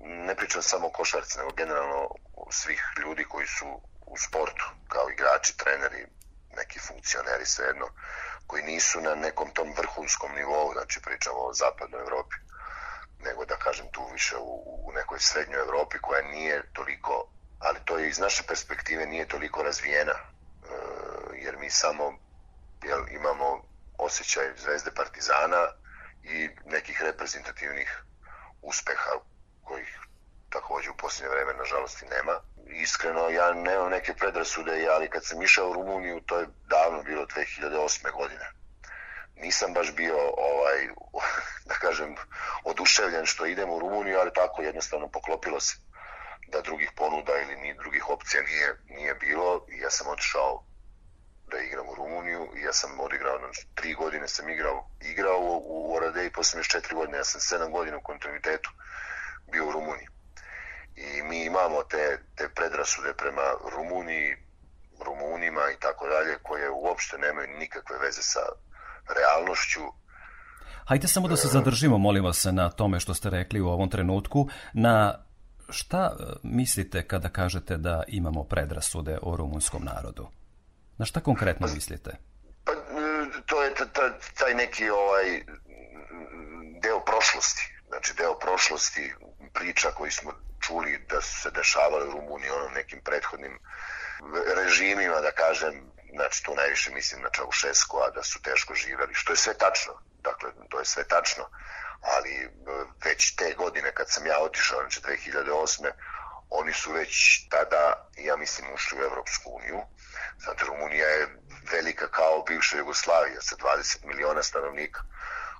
ne 0.04 0.36
pričam 0.36 0.62
samo 0.62 0.88
o 0.88 0.92
košarci, 0.92 1.38
nego 1.38 1.52
generalno 1.52 2.10
svih 2.52 2.82
ljudi 3.04 3.24
koji 3.24 3.48
su 3.48 3.82
u 4.06 4.18
sportu, 4.18 4.66
kao 4.88 5.10
igrači, 5.10 5.58
treneri, 5.58 6.08
neki 6.56 6.80
funkcioneri, 6.80 7.46
svejedno, 7.46 7.88
koji 8.48 8.64
nisu 8.64 9.02
na 9.02 9.16
nekom 9.16 9.52
tom 9.54 9.74
vrhunskom 9.78 10.32
nivou, 10.36 10.74
znači 10.74 11.02
pričamo 11.02 11.38
o 11.38 11.54
zapadnoj 11.54 12.02
Evropi, 12.02 12.36
nego 13.20 13.46
da 13.46 13.56
kažem 13.56 13.86
tu 13.92 14.08
više 14.12 14.38
u, 14.38 14.88
u 14.88 14.92
nekoj 14.92 15.20
srednjoj 15.20 15.62
Evropi 15.62 15.98
koja 16.02 16.22
nije 16.22 16.64
toliko, 16.74 17.28
ali 17.60 17.80
to 17.86 17.98
je 17.98 18.10
iz 18.10 18.20
naše 18.20 18.44
perspektive 18.44 19.06
nije 19.06 19.28
toliko 19.28 19.64
razvijena, 19.64 20.12
e, 20.12 20.24
jer 21.34 21.58
mi 21.58 21.70
samo 21.70 22.14
jel, 22.84 23.08
imamo 23.10 23.64
osjećaj 23.98 24.54
zvezde 24.58 24.92
partizana 24.92 25.68
i 26.24 26.50
nekih 26.66 27.02
reprezentativnih 27.02 28.04
uspeha 28.62 29.12
kojih 29.64 30.00
takođe 30.50 30.90
u 30.90 30.98
posljednje 30.98 31.30
vreme 31.30 31.54
nažalost 31.54 32.02
i 32.02 32.06
nema. 32.06 32.36
Iskreno 32.84 33.30
ja 33.30 33.54
nemam 33.54 33.90
neke 33.90 34.14
predrasude, 34.14 34.88
ali 34.96 35.10
kad 35.10 35.26
sam 35.26 35.42
išao 35.42 35.70
u 35.70 35.74
Rumuniju, 35.74 36.22
to 36.26 36.40
je 36.40 36.48
davno 36.70 37.04
bilo 37.04 37.26
2008. 37.26 38.12
godine. 38.12 38.52
Nisam 39.36 39.74
baš 39.74 39.96
bio 39.96 40.18
ovaj 40.38 40.88
da 41.70 41.76
kažem 41.76 42.16
oduševljen 42.64 43.26
što 43.26 43.46
idem 43.46 43.70
u 43.70 43.80
Rumuniju, 43.80 44.20
ali 44.20 44.34
tako 44.34 44.62
jednostavno 44.62 45.08
poklopilo 45.08 45.60
se 45.60 45.76
da 46.48 46.62
drugih 46.62 46.92
ponuda 46.96 47.34
ili 47.38 47.56
ni 47.56 47.74
drugih 47.74 48.10
opcija 48.10 48.44
nije, 48.44 48.76
nije 48.90 49.16
bilo 49.16 49.66
i 49.70 49.78
ja 49.78 49.90
sam 49.90 50.08
otišao 50.08 50.64
da 51.52 51.60
igram 51.60 51.90
u 51.90 51.96
Rumuniju 51.96 52.50
i 52.58 52.62
ja 52.62 52.74
sam 52.74 53.00
odigrao, 53.00 53.40
znači, 53.40 53.68
tri 53.76 53.94
godine 53.94 54.28
sam 54.28 54.50
igrao, 54.50 54.90
igrao 55.02 55.40
u, 55.40 55.62
u 55.66 55.96
Orade 55.96 56.26
i 56.26 56.32
posle 56.32 56.60
još 56.60 56.70
četiri 56.70 56.96
godine, 56.96 57.18
ja 57.18 57.24
sam 57.24 57.42
sedam 57.42 57.72
godina 57.72 57.98
u 57.98 58.02
kontinuitetu 58.02 58.70
bio 59.52 59.68
u 59.68 59.72
Rumuniji. 59.72 60.08
I 60.96 61.24
mi 61.24 61.46
imamo 61.46 61.84
te, 61.84 62.20
te 62.36 62.50
predrasude 62.56 63.14
prema 63.14 63.48
Rumuniji, 63.76 64.36
Rumunima 65.06 65.62
i 65.76 65.80
tako 65.80 66.08
dalje, 66.08 66.38
koje 66.44 66.70
uopšte 66.70 67.18
nemaju 67.18 67.48
nikakve 67.60 67.98
veze 67.98 68.22
sa 68.22 68.40
realnošću. 69.16 69.82
Hajde 70.86 71.08
samo 71.08 71.28
da 71.28 71.36
se 71.36 71.48
zadržimo, 71.48 71.98
molim 71.98 72.24
vas, 72.24 72.48
na 72.52 72.70
tome 72.70 73.00
što 73.00 73.14
ste 73.14 73.30
rekli 73.30 73.62
u 73.62 73.68
ovom 73.68 73.90
trenutku. 73.90 74.48
Na 74.74 75.26
šta 75.70 76.12
e, 76.20 76.24
mislite 76.44 77.08
kada 77.08 77.30
kažete 77.30 77.78
da 77.78 78.04
imamo 78.08 78.44
predrasude 78.44 79.18
o 79.22 79.36
rumunskom 79.36 79.84
narodu? 79.84 80.28
Na 80.98 81.06
šta 81.06 81.20
konkretno 81.20 81.68
mislite? 81.74 82.18
Pa, 82.66 82.72
to 83.46 83.64
je 83.64 83.74
taj 84.40 84.54
neki 84.54 84.90
ovaj 84.90 85.44
deo 86.82 87.00
prošlosti 87.06 87.72
znači 87.92 88.14
deo 88.18 88.34
prošlosti, 88.40 89.14
priča 89.50 89.92
koji 89.92 90.12
smo 90.12 90.34
čuli 90.60 91.06
da 91.10 91.22
su 91.22 91.42
se 91.42 91.52
dešavale 91.52 92.06
u 92.06 92.12
Rumuniji 92.12 92.50
ono 92.50 92.70
nekim 92.70 93.02
prethodnim 93.04 93.60
režimima, 94.56 95.22
da 95.22 95.32
kažem, 95.32 95.92
znači 96.14 96.44
to 96.44 96.56
najviše 96.56 96.92
mislim 96.92 97.22
na 97.22 97.30
Čaušesku, 97.30 97.98
a 97.98 98.10
da 98.10 98.24
su 98.24 98.42
teško 98.42 98.76
živeli, 98.76 99.14
što 99.14 99.34
je 99.34 99.38
sve 99.38 99.54
tačno, 99.54 99.94
dakle 100.24 100.50
to 100.70 100.80
je 100.80 100.86
sve 100.86 101.04
tačno, 101.08 101.50
ali 102.02 102.32
e, 102.44 102.50
već 103.06 103.36
te 103.36 103.54
godine 103.58 103.92
kad 103.94 104.10
sam 104.10 104.26
ja 104.26 104.40
otišao, 104.40 104.80
znači 104.80 105.02
2008 105.02 105.92
oni 106.50 106.74
su 106.74 106.92
već 106.92 107.48
tada, 107.50 108.10
ja 108.18 108.36
mislim, 108.38 108.74
ušli 108.74 109.00
u 109.00 109.04
Evropsku 109.04 109.52
uniju. 109.52 109.82
Znate, 110.38 110.66
Rumunija 110.66 111.08
je 111.08 111.28
velika 111.72 112.08
kao 112.08 112.44
bivša 112.48 112.78
Jugoslavija 112.78 113.42
sa 113.42 113.56
20 113.56 114.06
miliona 114.06 114.44
stanovnika 114.44 115.02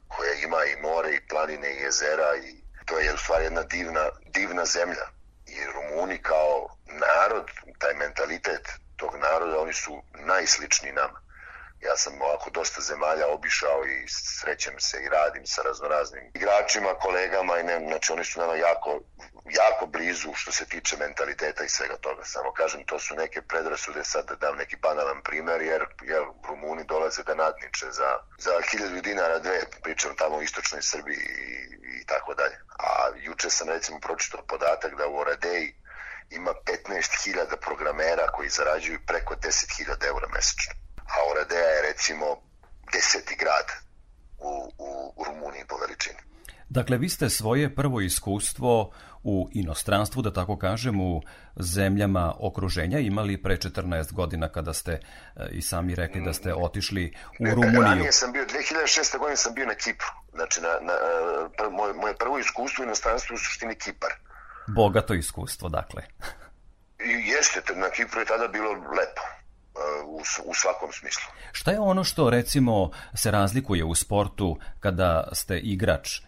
koja 0.08 0.34
ima 0.34 0.66
i 0.66 0.82
more 0.82 1.14
i 1.14 1.28
planine 1.28 1.74
i 1.74 1.82
jezera 1.82 2.36
i 2.36 2.61
to 2.86 3.00
je 3.00 3.14
u 3.14 3.18
stvari 3.18 3.44
jedna 3.44 3.64
divna, 3.64 4.10
divna 4.26 4.66
zemlja. 4.66 5.06
I 5.46 5.66
Rumuni 5.66 6.22
kao 6.22 6.68
narod, 6.86 7.52
taj 7.80 7.94
mentalitet 7.94 8.70
tog 8.96 9.16
naroda, 9.16 9.60
oni 9.60 9.74
su 9.74 10.04
najsličniji 10.14 10.94
nama. 10.94 11.22
Ja 11.82 11.98
sam 11.98 12.22
ovako 12.22 12.50
dosta 12.50 12.82
zemalja 12.82 13.28
obišao 13.28 13.86
i 13.86 14.08
srećem 14.08 14.80
se 14.80 15.04
i 15.04 15.10
radim 15.10 15.46
sa 15.46 15.62
raznoraznim 15.62 16.32
igračima, 16.34 16.94
kolegama 16.94 17.60
i 17.60 17.64
ne, 17.64 17.80
znači 17.88 18.12
oni 18.12 18.24
su 18.24 18.40
nama 18.40 18.56
jako, 18.56 19.00
jako 19.62 19.86
blizu 19.86 20.30
što 20.34 20.52
se 20.52 20.66
tiče 20.66 20.98
mentaliteta 20.98 21.64
i 21.64 21.70
svega 21.70 21.98
toga. 21.98 22.24
Samo 22.26 22.54
kažem, 22.54 22.84
to 22.86 23.00
su 23.00 23.16
neke 23.16 23.42
predrasude, 23.42 24.04
sad 24.04 24.26
da 24.28 24.36
dam 24.36 24.58
neki 24.58 24.76
banalan 24.76 25.22
primer, 25.24 25.62
jer, 25.62 25.82
jer 26.12 26.24
Rumuni 26.48 26.84
dolaze 26.84 27.24
da 27.24 27.36
nadniče 27.36 27.88
za, 27.92 28.10
za 28.38 28.52
hiljadu 28.72 29.02
dinara 29.02 29.40
dve, 29.40 29.60
pričam 29.84 30.16
tamo 30.16 30.36
u 30.38 30.42
istočnoj 30.42 30.82
Srbiji 30.82 31.18
i, 31.18 31.52
i 32.02 32.06
tako 32.06 32.34
dalje. 32.34 32.58
A 32.80 32.90
juče 33.26 33.50
sam 33.50 33.70
recimo 33.70 34.00
pročitao 34.00 34.42
podatak 34.48 34.96
da 34.98 35.08
u 35.08 35.18
Oradeji 35.18 35.76
ima 36.30 36.52
15.000 36.52 37.56
programera 37.66 38.28
koji 38.28 38.50
zarađuju 38.50 39.00
preko 39.08 39.36
10.000 39.36 40.08
eura 40.08 40.28
mesečno 40.36 40.82
a 41.14 41.18
Oradea 41.32 41.70
je 41.76 41.82
recimo 41.82 42.26
deseti 42.94 43.36
grad 43.40 43.68
u, 44.40 44.52
u, 44.78 45.14
u 45.20 45.24
Rumuniji 45.24 45.64
po 45.70 45.76
veličini. 45.78 46.20
Dakle, 46.70 46.98
vi 46.98 47.10
ste 47.10 47.30
svoje 47.30 47.76
prvo 47.76 48.02
iskustvo 48.02 48.92
u 49.24 49.50
inostranstvu, 49.52 50.22
da 50.22 50.34
tako 50.34 50.58
kažem, 50.58 51.02
u 51.02 51.22
zemljama 51.56 52.34
okruženja 52.40 53.00
imali 53.00 53.42
pre 53.42 53.58
14 53.58 54.14
godina 54.14 54.50
kada 54.50 54.74
ste 54.74 54.92
e, 54.92 55.00
i 55.52 55.62
sami 55.62 55.96
rekli 55.96 56.22
da 56.22 56.34
ste 56.34 56.54
otišli 56.54 57.14
u 57.40 57.44
ne, 57.44 57.56
Rumuniju. 57.56 57.82
Ranije 57.82 58.12
sam 58.12 58.32
bio, 58.32 58.46
2006. 58.46 59.18
godine 59.18 59.38
sam 59.38 59.54
bio 59.54 59.66
na 59.66 59.76
Kipru. 59.76 60.08
Znači, 60.34 60.62
na, 60.62 60.68
na, 60.68 60.94
pr, 61.58 61.70
moje, 61.72 61.94
moje 61.94 62.16
prvo 62.16 62.40
iskustvo 62.40 62.82
u 62.82 62.86
inostranstvu 62.86 63.34
u 63.34 63.38
suštini 63.38 63.76
Kipar. 63.76 64.12
Bogato 64.68 65.14
iskustvo, 65.14 65.70
dakle. 65.70 66.04
I 67.06 67.30
jeste, 67.30 67.76
na 67.76 67.90
Kipru 67.90 68.20
je 68.20 68.26
tada 68.26 68.48
bilo 68.48 68.72
lepo 68.72 69.22
e, 69.26 70.04
u, 70.06 70.20
u 70.46 70.54
svakom 70.54 70.92
smislu. 70.92 71.32
Šta 71.52 71.72
je 71.72 71.80
ono 71.80 72.04
što 72.04 72.30
recimo 72.30 72.92
se 73.16 73.32
razlikuje 73.32 73.84
u 73.84 73.96
sportu 73.96 74.58
kada 74.80 75.30
ste 75.34 75.58
igrač 75.58 76.22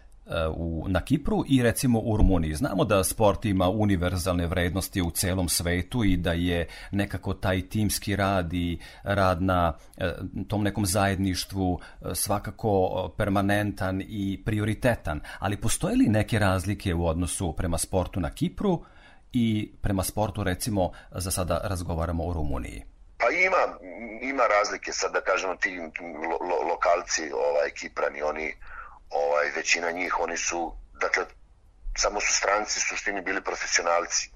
u, 0.55 0.85
na 0.87 1.01
Kipru 1.01 1.43
i 1.47 1.63
recimo 1.63 1.99
u 1.99 2.17
Rumuniji. 2.17 2.53
Znamo 2.53 2.85
da 2.85 3.03
sport 3.03 3.45
ima 3.45 3.69
univerzalne 3.69 4.47
vrednosti 4.47 5.01
u 5.01 5.11
celom 5.11 5.49
svetu 5.49 6.03
i 6.03 6.17
da 6.17 6.33
je 6.33 6.67
nekako 6.91 7.33
taj 7.33 7.61
timski 7.69 8.15
rad 8.15 8.53
i 8.53 8.79
rad 9.03 9.41
na 9.41 9.73
e, 9.97 10.13
tom 10.47 10.63
nekom 10.63 10.85
zajedništvu 10.85 11.79
e, 11.79 12.15
svakako 12.15 13.13
permanentan 13.17 14.01
i 14.07 14.41
prioritetan. 14.45 15.21
Ali 15.39 15.57
postoje 15.57 15.95
li 15.95 16.07
neke 16.07 16.39
razlike 16.39 16.93
u 16.93 17.07
odnosu 17.07 17.53
prema 17.53 17.77
sportu 17.77 18.19
na 18.19 18.29
Kipru 18.29 18.83
i 19.33 19.71
prema 19.81 20.03
sportu 20.03 20.43
recimo 20.43 20.91
za 21.11 21.31
sada 21.31 21.61
razgovaramo 21.63 22.23
o 22.23 22.33
Rumuniji? 22.33 22.83
Pa 23.17 23.29
ima, 23.29 23.77
ima 24.21 24.43
razlike 24.59 24.91
sad 24.91 25.13
da 25.13 25.21
kažemo 25.21 25.55
ti 25.55 25.79
lo, 26.29 26.47
lo, 26.47 26.67
lokalci, 26.69 27.31
ovaj, 27.31 27.69
Kiprani, 27.69 28.21
oni 28.21 28.53
ovaj, 29.13 29.51
većina 29.55 29.91
njih, 29.91 30.19
oni 30.19 30.37
su, 30.37 30.77
dakle, 31.01 31.25
samo 31.97 32.21
su 32.21 32.33
stranci 32.33 32.79
suštini 32.79 33.21
bili 33.21 33.43
profesionalci. 33.43 34.29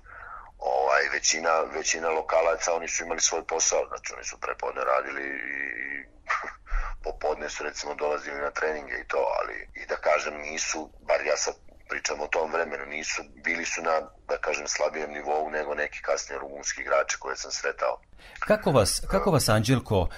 Ovaj, 0.58 1.04
većina, 1.14 1.62
većina 1.62 2.10
lokalaca, 2.10 2.74
oni 2.74 2.88
su 2.88 3.04
imali 3.04 3.22
svoj 3.22 3.44
posao, 3.48 3.88
znači 3.88 4.14
oni 4.14 4.24
su 4.24 4.40
prepodne 4.40 4.82
radili 4.84 5.24
i 5.24 6.06
popodne 7.06 7.50
su 7.50 7.64
recimo 7.64 7.96
dolazili 7.96 8.42
na 8.42 8.52
treninge 8.52 8.94
i 8.94 9.08
to, 9.08 9.22
ali 9.40 9.70
i 9.76 9.86
da 9.86 9.96
kažem 9.96 10.38
nisu, 10.38 10.90
bar 11.08 11.26
ja 11.26 11.38
sad 11.38 11.56
pričam 11.90 12.22
o 12.22 12.28
tom 12.28 12.52
vremenu, 12.52 12.86
nisu, 12.86 13.24
bili 13.44 13.66
su 13.66 13.82
na, 13.82 14.02
da 14.28 14.38
kažem, 14.38 14.68
slabijem 14.68 15.12
nivou 15.12 15.50
nego 15.50 15.76
neki 15.76 16.02
kasnije 16.02 16.40
rumunski 16.40 16.82
igrači 16.82 17.18
koje 17.20 17.36
sam 17.36 17.52
sretao. 17.52 18.02
Kako 18.40 18.72
vas, 18.72 19.02
kako 19.12 19.32
vas 19.32 19.50
Anđelko 19.50 20.10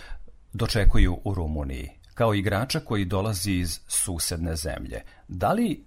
dočekuju 0.54 1.22
u 1.24 1.34
Rumuniji? 1.34 1.99
Kao 2.20 2.34
igrača 2.34 2.80
koji 2.80 3.06
dolazi 3.06 3.52
iz 3.52 3.80
susedne 3.88 4.56
zemlje. 4.56 5.02
Da 5.28 5.54
li 5.54 5.86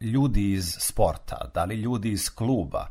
ljudi 0.00 0.52
iz 0.52 0.76
sporta, 0.78 1.50
da 1.54 1.64
li 1.64 1.74
ljudi 1.74 2.10
iz 2.10 2.30
kluba 2.34 2.86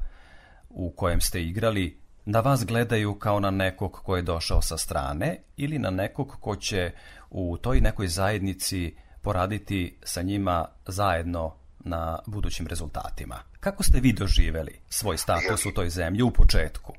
u 0.70 0.92
kojem 0.92 1.22
ste 1.22 1.44
igrali 1.44 2.00
na 2.26 2.40
vas 2.40 2.66
gledaju 2.66 3.16
kao 3.20 3.40
na 3.40 3.52
nekog 3.52 3.92
ko 3.92 4.16
je 4.16 4.22
došao 4.22 4.62
sa 4.62 4.78
strane 4.78 5.38
ili 5.58 5.80
na 5.80 5.90
nekog 5.90 6.38
ko 6.42 6.56
će 6.56 6.92
u 7.30 7.58
toj 7.58 7.82
nekoj 7.82 8.08
zajednici 8.08 8.96
poraditi 9.22 9.98
sa 10.04 10.22
njima 10.22 10.66
zajedno 10.88 11.56
na 11.80 12.20
budućim 12.28 12.68
rezultatima. 12.68 13.40
Kako 13.60 13.84
ste 13.84 14.00
vi 14.00 14.14
doživeli 14.14 14.80
svoj 14.90 15.18
status 15.18 15.66
u 15.66 15.74
toj 15.74 15.90
zemlji 15.90 16.22
u 16.22 16.32
početku? 16.32 16.94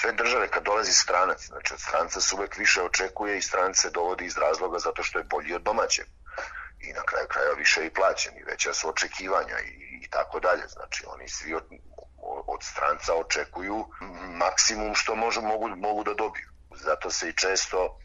Sve 0.00 0.12
države 0.12 0.48
kad 0.48 0.62
dolazi 0.62 0.92
stranac, 0.92 1.46
znači 1.46 1.74
od 1.74 1.80
stranca 1.80 2.20
se 2.20 2.34
uvek 2.34 2.56
više 2.56 2.82
očekuje 2.82 3.38
i 3.38 3.42
strance 3.42 3.90
dovodi 3.90 4.24
iz 4.24 4.36
razloga 4.36 4.78
zato 4.78 5.02
što 5.02 5.18
je 5.18 5.24
bolji 5.24 5.54
od 5.54 5.62
domaćeg. 5.62 6.06
I 6.80 6.92
na 6.92 7.02
kraju 7.02 7.26
kraja 7.28 7.52
više 7.52 7.86
i 7.86 7.94
plaćen 7.94 8.38
i 8.38 8.44
veća 8.44 8.72
su 8.74 8.88
očekivanja 8.88 9.58
i, 9.60 10.04
i 10.04 10.10
tako 10.10 10.40
dalje. 10.40 10.68
Znači 10.68 11.04
oni 11.06 11.28
svi 11.28 11.54
od, 11.54 11.64
od 12.46 12.62
stranca 12.62 13.14
očekuju 13.14 13.86
maksimum 14.44 14.94
što 14.94 15.14
može, 15.14 15.40
mogu, 15.40 15.68
mogu 15.68 16.04
da 16.04 16.14
dobiju. 16.14 16.48
Zato 16.74 17.10
se 17.10 17.28
i 17.28 17.32
često 17.32 17.98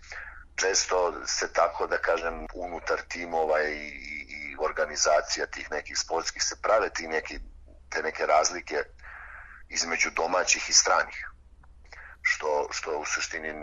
često 0.55 1.13
se 1.25 1.53
tako 1.53 1.87
da 1.87 1.97
kažem 1.97 2.47
unutar 2.53 3.01
timova 3.07 3.63
i, 3.63 3.87
i 4.37 4.55
organizacija 4.59 5.45
tih 5.45 5.71
nekih 5.71 5.97
sportskih 5.97 6.43
se 6.43 6.55
prave 6.61 6.89
ti 6.89 7.07
neki, 7.07 7.39
te 7.89 8.03
neke 8.03 8.25
razlike 8.25 8.83
između 9.69 10.09
domaćih 10.09 10.69
i 10.69 10.73
stranih 10.73 11.30
što, 12.33 12.67
što 12.71 12.97
u 12.97 13.05
suštini 13.05 13.53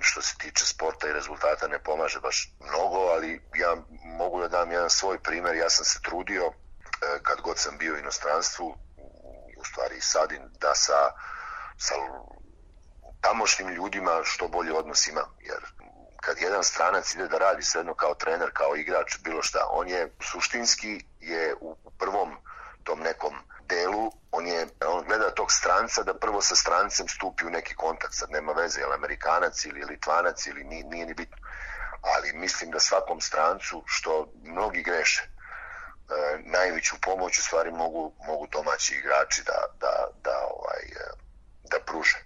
što 0.00 0.22
se 0.22 0.34
tiče 0.38 0.64
sporta 0.66 1.08
i 1.08 1.12
rezultata 1.12 1.68
ne 1.68 1.78
pomaže 1.78 2.20
baš 2.20 2.52
mnogo, 2.60 2.98
ali 3.14 3.42
ja 3.54 3.76
mogu 4.18 4.40
da 4.40 4.48
dam 4.48 4.72
jedan 4.72 4.90
svoj 4.90 5.18
primer, 5.18 5.56
ja 5.56 5.70
sam 5.70 5.84
se 5.84 6.00
trudio 6.02 6.44
e, 6.44 6.52
kad 7.22 7.40
god 7.40 7.58
sam 7.58 7.78
bio 7.78 7.94
u 7.94 7.98
inostranstvu, 7.98 8.76
u 9.60 9.64
stvari 9.64 9.96
i 9.96 10.00
sad, 10.00 10.32
da 10.60 10.74
sa, 10.74 11.00
sa 11.78 11.94
tamošnjim 13.20 13.68
ljudima 13.68 14.20
što 14.24 14.48
bolji 14.48 14.70
odnos 14.70 15.06
imam, 15.06 15.36
jer 15.40 15.62
kad 16.20 16.38
jedan 16.40 16.64
stranac 16.64 17.14
ide 17.14 17.28
da 17.28 17.38
radi 17.38 17.62
svejedno 17.62 17.94
kao 17.94 18.14
trener, 18.14 18.50
kao 18.52 18.76
igrač, 18.76 19.18
bilo 19.18 19.42
šta, 19.42 19.66
on 19.70 19.88
je 19.88 20.12
suštinski 20.20 21.04
je 21.20 21.54
u 21.60 21.76
prvom 21.98 22.36
tom 22.84 23.00
nekom 23.00 23.34
delu, 23.68 24.12
on 24.32 24.46
je, 24.46 24.66
on 24.86 25.04
gleda 25.04 25.30
tog 25.30 25.52
stranca 25.52 26.02
da 26.02 26.14
prvo 26.14 26.40
sa 26.42 26.56
strancem 26.56 27.08
stupi 27.08 27.46
u 27.46 27.50
neki 27.50 27.74
kontakt, 27.74 28.14
sad 28.14 28.30
nema 28.30 28.52
veze, 28.52 28.80
je 28.80 28.86
li 28.86 28.94
Amerikanac 28.94 29.64
ili 29.64 29.84
Litvanac 29.84 30.46
ili 30.46 30.64
nije, 30.64 30.84
nije 30.84 31.06
ni 31.06 31.14
bitno. 31.14 31.36
Ali 32.02 32.32
mislim 32.32 32.70
da 32.70 32.80
svakom 32.80 33.20
strancu, 33.20 33.82
što 33.86 34.32
mnogi 34.42 34.82
greše, 34.82 35.22
e, 35.24 35.30
najveću 36.44 37.00
pomoć 37.00 37.38
u 37.38 37.42
stvari 37.42 37.70
mogu, 37.70 38.14
mogu 38.26 38.46
domaći 38.46 38.94
igrači 38.94 39.42
da, 39.42 39.66
da, 39.80 40.08
da, 40.24 40.36
ovaj, 40.56 40.82
e, 40.82 41.10
da 41.70 41.78
pruže. 41.86 42.18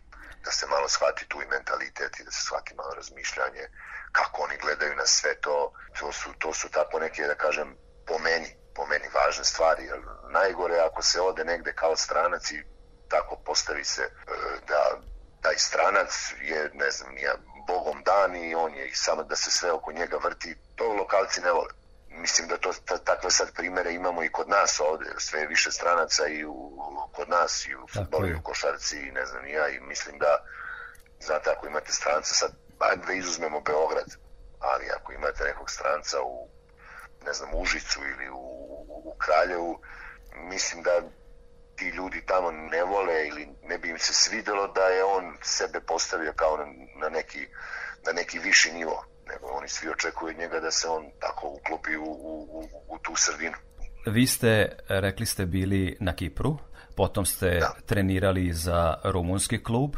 Da 0.45 0.51
se 0.51 0.67
malo 0.67 0.89
shvati 0.89 1.29
tu 1.29 1.43
i 1.43 1.47
mentalitet 1.47 2.21
i 2.21 2.25
da 2.25 2.31
se 2.31 2.43
shvati 2.43 2.75
malo 2.75 2.95
razmišljanje 2.95 3.69
kako 4.13 4.43
oni 4.43 4.57
gledaju 4.57 4.97
na 4.97 5.07
sve 5.07 5.41
to. 5.41 5.73
To 5.99 6.13
su, 6.13 6.33
to 6.39 6.55
su 6.55 6.69
tako 6.69 6.99
neke 6.99 7.23
da 7.23 7.35
kažem 7.35 7.77
po 8.07 8.19
meni 8.19 8.62
po 8.75 8.87
meni 8.87 9.09
važne 9.15 9.45
stvari, 9.45 9.85
jer 9.85 10.01
najgore 10.31 10.79
ako 10.79 11.03
se 11.03 11.21
ode 11.21 11.45
negde 11.45 11.73
kao 11.73 11.97
stranac 11.97 12.51
i 12.51 12.63
tako 13.09 13.37
postavi 13.37 13.85
se 13.85 14.03
e, 14.03 14.11
da 14.69 14.99
taj 15.43 15.59
stranac 15.59 16.35
je, 16.41 16.71
ne 16.75 16.91
znam, 16.91 17.15
nije 17.15 17.33
bogom 17.67 18.03
dan 18.03 18.37
i 18.37 18.55
on 18.55 18.75
je 18.75 18.89
i 18.89 18.95
samo 18.95 19.23
da 19.23 19.37
se 19.37 19.51
sve 19.51 19.73
oko 19.73 19.93
njega 19.93 20.17
vrti, 20.25 20.57
to 20.77 20.93
lokalci 20.93 21.41
ne 21.41 21.53
vole. 21.53 21.71
Mislim 22.09 22.49
da 22.49 22.57
to 22.59 22.73
takve 23.05 23.31
sad 23.31 23.55
primere 23.55 23.93
imamo 23.93 24.25
i 24.25 24.33
kod 24.33 24.49
nas 24.49 24.81
ovde, 24.81 25.15
sve 25.19 25.41
je 25.41 25.47
više 25.47 25.73
stranaca 25.73 26.27
i 26.27 26.45
u, 26.45 26.55
kod 27.13 27.29
nas 27.29 27.67
i 27.67 27.75
u 27.75 27.87
futbolu 27.95 28.27
i 28.27 28.35
u 28.35 28.43
košarci 28.43 28.97
i 28.99 29.13
ne 29.13 29.27
znam 29.27 29.47
ja 29.47 29.69
i 29.69 29.81
mislim 29.81 30.19
da 30.19 30.45
znate 31.21 31.51
ako 31.51 31.67
imate 31.67 31.93
stranca 31.93 32.35
sad, 32.35 32.53
ajde 32.79 33.07
da 33.07 33.13
izuzmemo 33.13 33.61
Beograd, 33.61 34.11
ali 34.61 34.91
ako 34.97 35.13
imate 35.13 35.45
nekog 35.45 35.71
stranca 35.71 36.23
u 36.23 36.49
ne 37.27 37.33
znam, 37.33 37.51
Užicu 37.55 38.01
ili 38.01 38.31
u, 38.31 38.62
u 39.05 39.15
Kraljevu, 39.19 39.81
mislim 40.37 40.83
da 40.83 41.03
ti 41.77 41.89
ljudi 41.89 42.23
tamo 42.27 42.51
ne 42.51 42.85
vole 42.85 43.29
ili 43.29 43.49
ne 43.63 43.79
bi 43.79 43.89
im 43.89 43.99
se 43.99 44.15
svidelo 44.15 44.67
da 44.67 44.81
je 44.81 45.05
on 45.05 45.37
sebe 45.43 45.81
postavio 45.81 46.33
kao 46.37 46.57
na, 46.57 46.65
na, 47.01 47.09
neki, 47.09 47.47
na 48.07 48.13
neki 48.13 48.39
viši 48.39 48.73
nivo 48.73 49.05
nego 49.29 49.47
oni 49.47 49.69
svi 49.69 49.89
očekuju 49.89 50.35
njega 50.39 50.61
da 50.61 50.71
se 50.71 50.89
on 50.89 51.11
tako 51.21 51.49
uklopi 51.49 51.97
u, 51.97 52.05
u, 52.05 52.49
u, 52.53 52.69
u 52.89 52.99
tu 52.99 53.13
sredinu. 53.17 53.57
Vi 54.07 54.27
ste, 54.27 54.77
rekli 54.89 55.27
ste, 55.27 55.47
bili 55.47 55.97
na 56.01 56.17
Kipru, 56.17 56.59
potom 56.97 57.27
ste 57.27 57.59
da. 57.61 57.73
trenirali 57.87 58.53
za 58.53 58.95
rumunski 59.05 59.63
klub, 59.63 59.97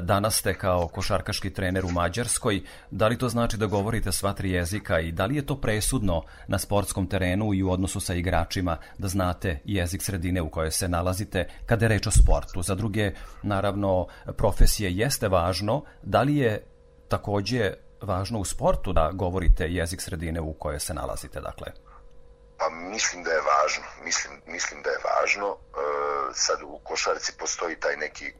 danas 0.00 0.34
ste 0.34 0.54
kao 0.54 0.88
košarkaški 0.88 1.52
trener 1.52 1.84
u 1.84 1.90
Mađarskoj. 1.90 2.62
Da 2.90 3.08
li 3.08 3.18
to 3.18 3.28
znači 3.28 3.56
da 3.56 3.66
govorite 3.66 4.12
sva 4.12 4.32
tri 4.32 4.50
jezika 4.50 5.00
i 5.00 5.12
da 5.12 5.26
li 5.26 5.36
je 5.36 5.46
to 5.46 5.60
presudno 5.60 6.22
na 6.48 6.58
sportskom 6.58 7.06
terenu 7.06 7.54
i 7.54 7.62
u 7.62 7.70
odnosu 7.70 8.00
sa 8.00 8.14
igračima 8.14 8.76
da 8.98 9.08
znate 9.08 9.60
jezik 9.64 10.02
sredine 10.02 10.42
u 10.42 10.50
kojoj 10.50 10.70
se 10.70 10.88
nalazite 10.88 11.48
kada 11.66 11.84
je 11.84 11.88
reč 11.88 12.06
o 12.06 12.10
sportu? 12.10 12.62
Za 12.62 12.74
druge, 12.74 13.12
naravno, 13.42 14.06
profesije 14.36 14.96
jeste 14.96 15.28
važno. 15.28 15.84
Da 16.02 16.22
li 16.22 16.36
je 16.36 16.64
takođe 17.08 17.72
važno 18.02 18.38
u 18.38 18.44
sportu 18.44 18.92
da 18.92 19.10
govorite 19.12 19.68
jezik 19.68 20.00
sredine 20.00 20.40
u 20.40 20.52
kojoj 20.52 20.80
se 20.80 20.94
nalazite, 20.94 21.40
dakle? 21.40 21.83
Pa 22.58 22.70
mislim 22.70 23.22
da 23.22 23.30
je 23.30 23.40
važno. 23.40 23.84
Mislim, 24.04 24.42
mislim 24.46 24.82
da 24.82 24.90
je 24.90 24.98
važno. 25.04 25.48
E, 25.50 25.78
sad 26.34 26.62
u 26.62 26.80
košarci 26.84 27.32
postoji 27.38 27.80
taj 27.80 27.96
neki 27.96 28.32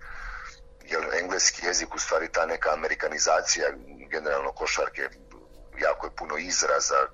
jel, 0.85 1.03
engleski 1.21 1.67
jezik, 1.67 1.95
u 1.95 1.99
stvari 1.99 2.33
ta 2.33 2.47
neka 2.47 2.73
amerikanizacija 2.73 3.69
generalno 4.11 4.53
košarke, 4.53 5.09
jako 5.81 6.07
je 6.07 6.17
puno 6.17 6.37
izraza 6.37 7.07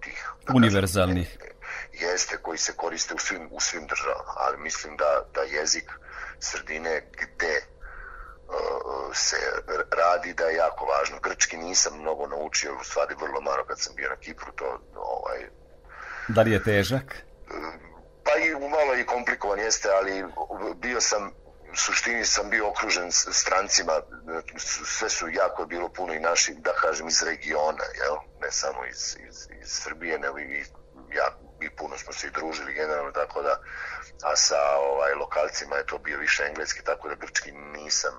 tih... 0.00 0.30
Da 0.46 0.52
Univerzalnih. 0.56 1.38
Kažem, 1.38 1.50
jeste, 1.92 2.36
koji 2.36 2.58
se 2.58 2.72
koriste 2.76 3.14
u 3.14 3.18
svim, 3.18 3.48
u 3.52 3.60
svim 3.60 3.86
državama, 3.86 4.32
ali 4.36 4.58
mislim 4.58 4.96
da, 4.96 5.24
da 5.34 5.42
jezik 5.42 5.90
sredine 6.38 7.10
gde 7.12 7.60
uh, 7.60 9.14
se 9.14 9.36
radi 9.90 10.34
da 10.34 10.44
je 10.44 10.56
jako 10.56 10.84
važno. 10.84 11.20
Grčki 11.20 11.56
nisam 11.56 12.00
mnogo 12.00 12.26
naučio, 12.26 12.76
u 12.80 12.84
stvari 12.84 13.14
vrlo 13.20 13.40
malo 13.40 13.64
kad 13.64 13.80
sam 13.80 13.94
bio 13.94 14.08
na 14.08 14.16
Kipru, 14.16 14.52
to 14.52 14.80
ovaj, 14.94 15.48
Da 16.34 16.42
li 16.42 16.52
je 16.52 16.62
težak? 16.62 17.30
i 18.46 18.52
malo 18.52 18.94
i 18.94 19.06
komplikovan 19.06 19.58
jeste, 19.58 19.88
ali 19.98 20.24
bio 20.82 21.00
sam 21.00 21.30
suštini 21.74 22.24
sam 22.24 22.50
bio 22.50 22.68
okružen 22.68 23.12
strancima, 23.12 23.92
sve 24.84 25.08
su 25.08 25.28
jako 25.28 25.66
bilo 25.66 25.88
puno 25.88 26.14
i 26.14 26.20
naših, 26.20 26.56
da 26.56 26.72
kažem, 26.72 27.08
iz 27.08 27.22
regiona, 27.22 27.84
jel? 28.02 28.16
ne 28.42 28.50
samo 28.50 28.84
iz, 28.86 29.16
iz, 29.28 29.36
iz 29.62 29.68
Srbije, 29.68 30.18
nego 30.18 30.38
i, 30.38 30.64
ja, 31.18 31.26
i 31.60 31.70
puno 31.70 31.98
smo 31.98 32.12
se 32.12 32.26
i 32.26 32.30
družili 32.30 32.74
generalno, 32.74 33.12
tako 33.12 33.42
da, 33.42 33.60
a 34.22 34.36
sa 34.36 34.60
ovaj, 34.92 35.14
lokalcima 35.14 35.76
je 35.76 35.86
to 35.86 35.98
bio 35.98 36.18
više 36.18 36.42
engleski, 36.48 36.84
tako 36.84 37.08
da 37.08 37.14
grčki 37.14 37.52
nisam, 37.52 38.12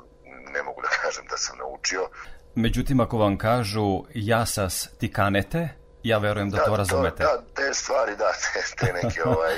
ne 0.54 0.64
mogu 0.64 0.82
da 0.82 0.88
kažem 1.02 1.26
da 1.30 1.38
sam 1.38 1.58
naučio. 1.58 2.10
Međutim, 2.56 3.00
ako 3.00 3.18
vam 3.18 3.38
kažu 3.38 4.04
jasas 4.14 4.90
ti 5.00 5.14
kanete, 5.14 5.70
ja 6.04 6.18
verujem 6.18 6.50
da, 6.50 6.58
da 6.58 6.64
to 6.64 6.76
razumete. 6.76 7.24
To, 7.24 7.38
da, 7.38 7.44
te 7.56 7.74
stvari, 7.74 8.16
da, 8.16 8.32
te, 8.32 8.86
te 8.86 8.94
neke 8.94 9.24
ovaj, 9.36 9.56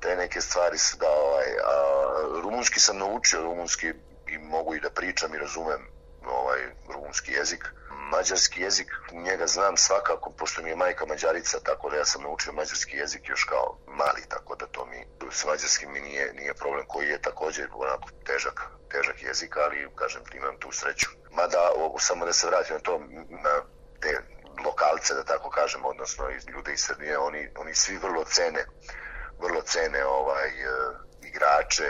te 0.00 0.16
neke 0.16 0.40
stvari 0.40 0.78
su 0.78 0.96
da 0.96 1.06
ovaj, 1.08 1.46
a, 1.46 2.40
rumunski 2.42 2.80
sam 2.80 2.98
naučio 2.98 3.42
rumunski 3.42 3.92
i 4.26 4.38
mogu 4.38 4.74
i 4.74 4.80
da 4.80 4.90
pričam 4.90 5.34
i 5.34 5.38
razumem 5.38 5.88
ovaj 6.26 6.60
rumunski 6.94 7.32
jezik. 7.32 7.64
Mađarski 8.10 8.60
jezik, 8.60 8.86
njega 9.12 9.46
znam 9.46 9.76
svakako, 9.76 10.30
pošto 10.30 10.62
mi 10.62 10.70
je 10.70 10.76
majka 10.76 11.06
mađarica, 11.06 11.58
tako 11.60 11.90
da 11.90 11.96
ja 11.96 12.04
sam 12.04 12.22
naučio 12.22 12.52
mađarski 12.52 12.96
jezik 12.96 13.28
još 13.28 13.44
kao 13.44 13.78
mali, 13.86 14.22
tako 14.28 14.56
da 14.56 14.66
to 14.66 14.86
mi 14.86 15.06
s 15.30 15.44
mađarskim 15.44 15.92
mi 15.92 16.00
nije, 16.00 16.32
nije 16.32 16.54
problem, 16.54 16.84
koji 16.86 17.08
je 17.08 17.22
takođe 17.22 17.66
onako 17.74 18.08
težak, 18.26 18.62
težak 18.90 19.22
jezik, 19.22 19.56
ali 19.56 19.88
kažem, 19.94 20.22
imam 20.34 20.56
tu 20.58 20.72
sreću. 20.72 21.08
Mada, 21.30 21.70
o, 21.76 21.98
samo 21.98 22.26
da 22.26 22.32
se 22.32 22.46
vratim 22.46 22.74
na 22.74 22.80
to, 22.80 23.00
na 23.28 23.62
te 24.00 24.20
lokalce, 24.64 25.14
da 25.14 25.24
tako 25.24 25.50
kažem, 25.50 25.84
odnosno 25.84 26.24
ljude 26.54 26.72
iz 26.72 26.80
Srbije, 26.80 27.18
oni, 27.18 27.48
oni 27.56 27.74
svi 27.74 27.96
vrlo 27.96 28.24
cene 28.24 28.64
vrlo 29.40 29.60
cene 29.62 30.04
ovaj 30.04 30.48
e, 30.48 30.70
igrače 31.28 31.88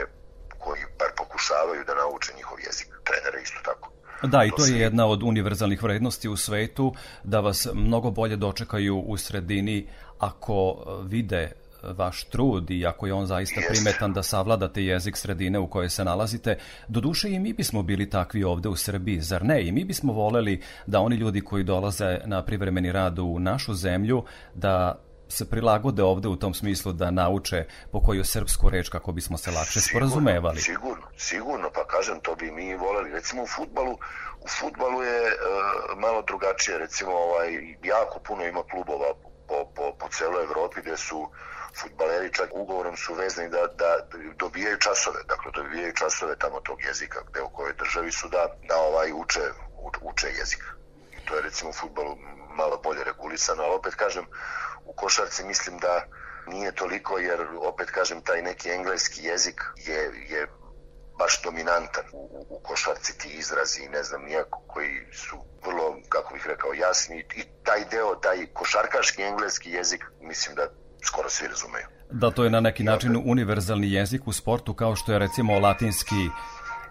koji 0.59 0.81
bar 0.99 1.11
pokušavaju 1.17 1.83
da 1.87 1.95
nauče 1.95 2.33
njihov 2.37 2.57
jezik. 2.59 2.87
Trenere 3.03 3.43
isto 3.43 3.59
tako. 3.63 3.91
Da, 4.23 4.43
i 4.43 4.51
to 4.57 4.65
je 4.65 4.79
jedna 4.79 5.05
od 5.07 5.23
univerzalnih 5.23 5.83
vrednosti 5.83 6.29
u 6.29 6.37
svetu, 6.37 6.93
da 7.23 7.39
vas 7.39 7.67
mnogo 7.73 8.11
bolje 8.11 8.35
dočekaju 8.35 8.97
u 8.97 9.17
sredini 9.17 9.89
ako 10.19 10.83
vide 11.03 11.51
vaš 11.83 12.23
trud 12.23 12.71
i 12.71 12.85
ako 12.85 13.07
je 13.07 13.13
on 13.13 13.25
zaista 13.25 13.61
primetan 13.69 14.13
da 14.13 14.23
savladate 14.23 14.83
jezik 14.83 15.17
sredine 15.17 15.59
u 15.59 15.67
kojoj 15.67 15.89
se 15.89 16.03
nalazite. 16.03 16.57
Doduše 16.87 17.29
i 17.29 17.39
mi 17.39 17.53
bismo 17.53 17.83
bili 17.83 18.09
takvi 18.09 18.43
ovde 18.43 18.69
u 18.69 18.75
Srbiji, 18.75 19.21
zar 19.21 19.45
ne? 19.45 19.67
I 19.67 19.71
mi 19.71 19.85
bismo 19.85 20.13
voleli 20.13 20.61
da 20.87 20.99
oni 20.99 21.15
ljudi 21.15 21.41
koji 21.41 21.63
dolaze 21.63 22.19
na 22.25 22.45
privremeni 22.45 22.91
rad 22.91 23.19
u 23.19 23.39
našu 23.39 23.73
zemlju, 23.73 24.23
da 24.53 25.03
se 25.29 25.49
prilagode 25.49 26.03
ovde 26.03 26.27
u 26.27 26.35
tom 26.35 26.53
smislu 26.53 26.93
da 26.93 27.11
nauče 27.11 27.65
po 27.91 28.01
koju 28.01 28.23
srpsku 28.23 28.69
reč 28.69 28.89
kako 28.89 29.11
bismo 29.11 29.37
se 29.37 29.51
lakše 29.51 29.81
sporazumevali. 29.81 30.61
Sigurno, 30.61 31.07
sigurno, 31.17 31.69
pa 31.75 31.87
kažem, 31.87 32.19
to 32.21 32.35
bi 32.35 32.51
mi 32.51 32.75
voleli. 32.75 33.11
Recimo 33.11 33.43
u 33.43 33.47
futbalu, 33.47 33.93
u 34.41 34.47
futbalu 34.59 35.03
je 35.03 35.21
e, 35.27 35.33
malo 35.97 36.21
drugačije, 36.27 36.77
recimo 36.77 37.11
ovaj, 37.11 37.75
jako 37.83 38.19
puno 38.19 38.45
ima 38.45 38.63
klubova 38.71 39.13
po, 39.47 39.65
po, 39.75 39.93
po 39.99 40.07
celoj 40.09 40.43
Evropi 40.43 40.81
gde 40.81 40.97
su 40.97 41.29
futbaleri 41.81 42.33
čak 42.33 42.49
ugovorom 42.53 42.97
su 42.97 43.13
vezani 43.13 43.49
da, 43.49 43.67
da 43.67 44.07
dobijaju 44.35 44.77
časove, 44.77 45.19
dakle 45.27 45.51
dobijaju 45.51 45.93
časove 45.93 46.35
tamo 46.35 46.59
tog 46.59 46.81
jezika 46.83 47.19
gde 47.29 47.41
u 47.41 47.49
kojoj 47.49 47.73
državi 47.73 48.11
su 48.11 48.27
da, 48.27 48.55
da 48.67 48.77
ovaj 48.77 49.11
uče, 49.11 49.41
uče 50.01 50.27
jezik. 50.27 50.63
I 51.17 51.25
to 51.25 51.35
je 51.35 51.41
recimo 51.41 51.69
u 51.69 51.73
futbalu 51.73 52.17
malo 52.49 52.77
bolje 52.83 53.03
regulisano, 53.03 53.63
ali 53.63 53.75
opet 53.75 53.95
kažem, 53.95 54.25
u 54.85 54.93
košarci 54.93 55.43
mislim 55.43 55.77
da 55.77 56.05
nije 56.47 56.71
toliko 56.71 57.17
jer 57.17 57.47
opet 57.61 57.91
kažem 57.91 58.21
taj 58.21 58.41
neki 58.41 58.69
engleski 58.69 59.23
jezik 59.23 59.61
je, 59.75 60.11
je 60.29 60.47
baš 61.19 61.41
dominantan 61.43 62.05
u, 62.13 62.45
u 62.49 62.59
košarci 62.59 63.17
ti 63.17 63.29
izrazi 63.29 63.89
ne 63.89 64.03
znam 64.03 64.23
nijako 64.23 64.61
koji 64.67 65.07
su 65.13 65.37
vrlo, 65.65 65.97
kako 66.09 66.33
bih 66.33 66.47
rekao, 66.47 66.73
jasni 66.73 67.25
i 67.35 67.43
taj 67.63 67.85
deo, 67.85 68.15
taj 68.15 68.47
košarkaški 68.53 69.21
engleski 69.23 69.71
jezik 69.71 70.05
mislim 70.21 70.55
da 70.55 70.67
skoro 71.01 71.29
svi 71.29 71.47
razumeju. 71.47 71.85
Da, 72.11 72.31
to 72.31 72.43
je 72.43 72.49
na 72.49 72.59
neki 72.59 72.83
način 72.83 73.21
univerzalni 73.25 73.91
jezik 73.91 74.27
u 74.27 74.33
sportu 74.33 74.73
kao 74.73 74.95
što 74.95 75.13
je 75.13 75.19
recimo 75.19 75.59
latinski 75.59 76.29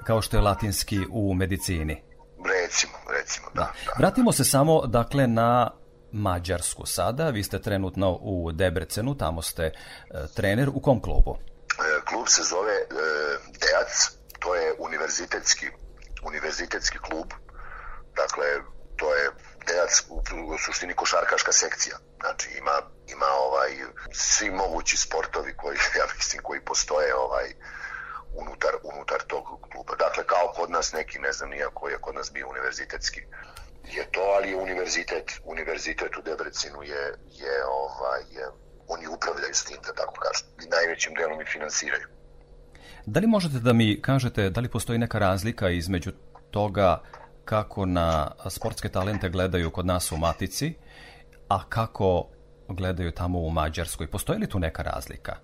kao 0.04 0.22
što 0.22 0.36
je 0.36 0.40
latinski 0.40 0.98
u 1.10 1.34
medicini. 1.34 2.02
Recimo, 2.44 2.92
recimo, 3.18 3.46
da. 3.54 3.60
da. 3.60 3.72
da. 3.86 3.92
Vratimo 3.98 4.32
se 4.32 4.44
samo, 4.44 4.86
dakle, 4.86 5.26
na 5.26 5.70
Mađarsku 6.12 6.86
sada. 6.86 7.30
Vi 7.30 7.42
ste 7.42 7.62
trenutno 7.62 8.18
u 8.20 8.52
Debrecenu, 8.52 9.14
tamo 9.14 9.42
ste 9.42 9.62
e, 9.62 9.72
trener. 10.34 10.68
U 10.68 10.80
kom 10.80 11.02
klubu? 11.02 11.38
E, 11.38 12.04
klub 12.08 12.26
se 12.28 12.42
zove 12.42 12.72
e, 12.72 12.86
Deac, 13.60 14.18
to 14.38 14.54
je 14.54 14.74
univerzitetski, 14.78 15.66
univerzitetski 16.26 16.98
klub. 16.98 17.26
Dakle, 18.16 18.46
to 19.00 19.14
je 19.14 19.24
Deac 19.66 19.92
u, 20.08 20.16
u 20.54 20.58
suštini 20.58 20.94
košarkaška 20.94 21.52
sekcija. 21.52 21.96
Znači 22.20 22.48
ima 22.58 22.76
ima 23.14 23.26
ovaj 23.46 23.70
svi 24.12 24.50
mogući 24.50 24.96
sportovi 24.96 25.52
koji 25.56 25.76
ja 26.00 26.06
mislim 26.16 26.42
koji 26.42 26.60
postoje 26.60 27.14
ovaj 27.14 27.48
unutar 28.34 28.74
unutar 28.82 29.20
tog 29.26 29.44
kluba. 29.72 29.94
Dakle 30.04 30.22
kao 30.26 30.52
kod 30.56 30.70
nas 30.70 30.92
neki 30.92 31.18
ne 31.18 31.32
znam 31.32 31.50
nija 31.50 31.68
koji 31.74 31.92
je 31.92 31.98
kod 32.00 32.14
nas 32.14 32.32
bio 32.32 32.48
univerzitetski 32.48 33.20
je 33.96 34.04
to, 34.10 34.20
ali 34.20 34.48
je 34.48 34.56
univerzitet, 34.56 35.40
univerzitet 35.44 36.16
u 36.18 36.22
Debrecinu 36.22 36.82
je, 36.82 37.02
je 37.42 37.56
ovaj, 37.82 38.20
je, 38.30 38.44
oni 38.88 39.06
upravljaju 39.06 39.54
s 39.54 39.64
tim, 39.64 39.76
da 39.86 39.92
tako 39.92 40.14
kažem, 40.24 40.46
i 40.64 40.68
najvećim 40.68 41.14
delom 41.14 41.40
i 41.40 41.44
finansiraju. 41.44 42.06
Da 43.06 43.20
li 43.20 43.26
možete 43.26 43.58
da 43.58 43.72
mi 43.72 44.02
kažete, 44.02 44.50
da 44.50 44.60
li 44.60 44.68
postoji 44.68 44.98
neka 44.98 45.18
razlika 45.18 45.68
između 45.68 46.10
toga 46.50 47.02
kako 47.48 47.86
na 47.86 48.30
sportske 48.50 48.88
talente 48.88 49.28
gledaju 49.28 49.70
kod 49.70 49.86
nas 49.86 50.12
u 50.12 50.16
Matici, 50.16 50.74
a 51.48 51.68
kako 51.68 52.28
gledaju 52.68 53.12
tamo 53.12 53.38
u 53.38 53.50
Mađarskoj? 53.50 54.10
Postoji 54.10 54.38
li 54.38 54.48
tu 54.48 54.58
neka 54.58 54.82
razlika? 54.82 55.36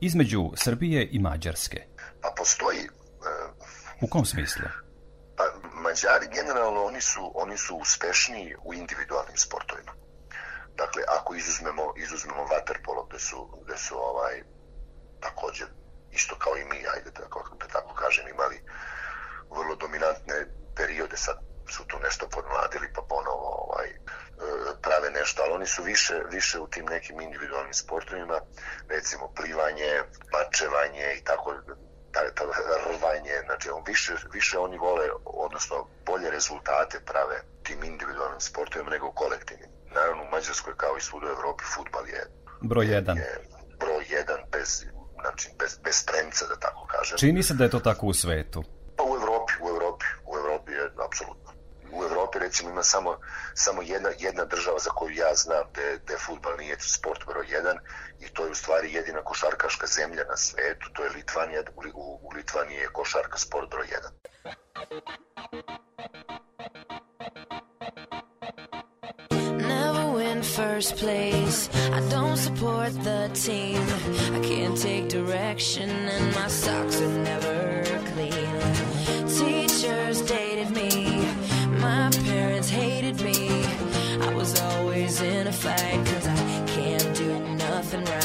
Između 0.00 0.50
Srbije 0.56 1.08
i 1.12 1.18
Mađarske? 1.18 1.86
Pa 2.22 2.28
postoji. 2.36 2.88
U 4.02 4.06
kom 4.06 4.24
smislu? 4.24 4.64
Mađari 5.72 6.26
generalno 6.34 6.84
oni 6.84 7.00
su, 7.00 7.32
oni 7.34 7.56
su 7.56 7.76
uspešniji 7.76 8.54
u 8.64 8.74
individualnim 8.74 9.36
sportovima. 9.36 9.92
Dakle, 10.76 11.02
ako 11.18 11.34
izuzmemo, 11.34 11.82
izuzmemo 11.96 12.42
waterpolo 12.52 13.08
gde 13.08 13.18
su, 13.18 13.48
gde 13.64 13.76
su 13.76 13.94
ovaj, 13.98 14.42
takođe 15.20 15.64
isto 16.12 16.34
kao 16.38 16.56
i 16.56 16.64
mi, 16.64 16.78
ajde 16.94 17.10
da 17.10 17.22
tako, 17.22 17.56
da 17.60 17.66
tako 17.66 17.94
kažem, 17.94 18.28
imali 18.28 18.62
vrlo 19.50 19.76
dominantne 19.76 20.63
periode, 20.76 21.16
sad 21.16 21.36
su 21.68 21.84
tu 21.86 21.96
nešto 22.02 22.28
podmladili 22.28 22.92
pa 22.94 23.02
ponovo 23.08 23.48
ovaj, 23.64 23.88
e, 23.88 23.96
prave 24.82 25.10
nešto, 25.10 25.42
ali 25.42 25.52
oni 25.52 25.66
su 25.66 25.82
više, 25.82 26.14
više 26.30 26.58
u 26.58 26.66
tim 26.66 26.84
nekim 26.84 27.20
individualnim 27.20 27.74
sportovima, 27.74 28.40
recimo 28.88 29.32
plivanje, 29.36 29.90
mačevanje 30.32 31.06
i 31.18 31.24
tako 31.24 31.54
ta, 32.12 32.20
rvanje, 32.92 33.36
znači 33.46 33.70
on 33.70 33.82
više, 33.86 34.12
više 34.32 34.58
oni 34.58 34.78
vole, 34.78 35.06
odnosno 35.24 35.86
bolje 36.06 36.30
rezultate 36.30 37.00
prave 37.00 37.36
tim 37.62 37.84
individualnim 37.84 38.40
sportovima 38.40 38.90
nego 38.90 39.12
kolektivnim. 39.12 39.70
Naravno 39.94 40.22
u 40.22 40.30
Mađarskoj 40.30 40.74
kao 40.76 40.96
i 40.96 41.00
svud 41.00 41.22
u 41.22 41.26
Evropi 41.26 41.64
futbal 41.74 42.08
je 42.08 42.26
broj 42.60 42.86
jedan. 42.86 43.16
Je 43.16 43.40
broj 43.78 44.04
jedan 44.08 44.40
bez, 44.52 44.84
znači 45.20 45.48
bez, 45.58 45.78
bez 45.84 46.04
premca 46.06 46.46
da 46.46 46.56
tako 46.56 46.86
kažem. 46.86 47.18
Čini 47.18 47.42
se 47.42 47.54
da 47.54 47.64
je 47.64 47.70
to 47.70 47.80
tako 47.80 48.06
u 48.06 48.14
svetu? 48.14 48.64
Pa 48.96 49.04
u 49.04 49.16
Evropi, 49.16 49.52
u 49.62 49.68
Evropi, 49.68 50.04
u 50.26 50.36
Evropi 50.36 50.72
je 50.84 51.04
apsolutno. 51.06 51.52
U 51.92 52.04
Evropi 52.04 52.38
recimo 52.38 52.70
ima 52.70 52.82
samo, 52.82 53.18
samo 53.54 53.82
jedna, 53.82 54.10
jedna 54.18 54.44
država 54.44 54.78
za 54.78 54.90
koju 54.90 55.14
ja 55.14 55.34
znam 55.34 55.64
da, 55.74 55.96
da 56.12 56.18
futbal 56.18 56.56
nije 56.58 56.80
sport 56.80 57.26
broj 57.26 57.46
jedan 57.48 57.78
i 58.20 58.28
to 58.28 58.44
je 58.44 58.50
u 58.50 58.54
stvari 58.54 58.92
jedina 58.92 59.24
košarkaška 59.24 59.86
zemlja 59.86 60.24
na 60.28 60.36
svetu, 60.36 60.90
to 60.92 61.04
je 61.04 61.10
Litvanija, 61.10 61.62
u, 61.94 62.18
u 62.22 62.30
Litvaniji 62.36 62.76
je 62.76 62.92
košarka 62.92 63.38
sport 63.38 63.70
broj 63.70 63.86
1. 63.86 64.24
Never 69.58 70.04
win 70.16 70.42
first 70.42 70.96
place. 70.96 71.68
I 71.92 72.00
don't 72.10 72.36
support 72.36 72.92
the 73.02 73.30
team. 73.34 73.82
I 74.34 74.40
can't 74.48 74.76
take 74.76 75.08
direction, 75.08 75.88
and 75.90 76.34
my 76.34 76.48
socks 76.48 77.00
are 77.00 77.18
never 77.30 77.84
clean. 78.12 78.83
Teachers 79.84 80.22
dated 80.22 80.70
me. 80.70 81.26
My 81.78 82.08
parents 82.24 82.70
hated 82.70 83.20
me. 83.20 83.66
I 84.18 84.32
was 84.32 84.58
always 84.58 85.20
in 85.20 85.46
a 85.46 85.52
fight, 85.52 86.06
cause 86.06 86.26
I 86.26 86.64
can't 86.66 87.14
do 87.14 87.38
nothing 87.56 88.02
right. 88.06 88.23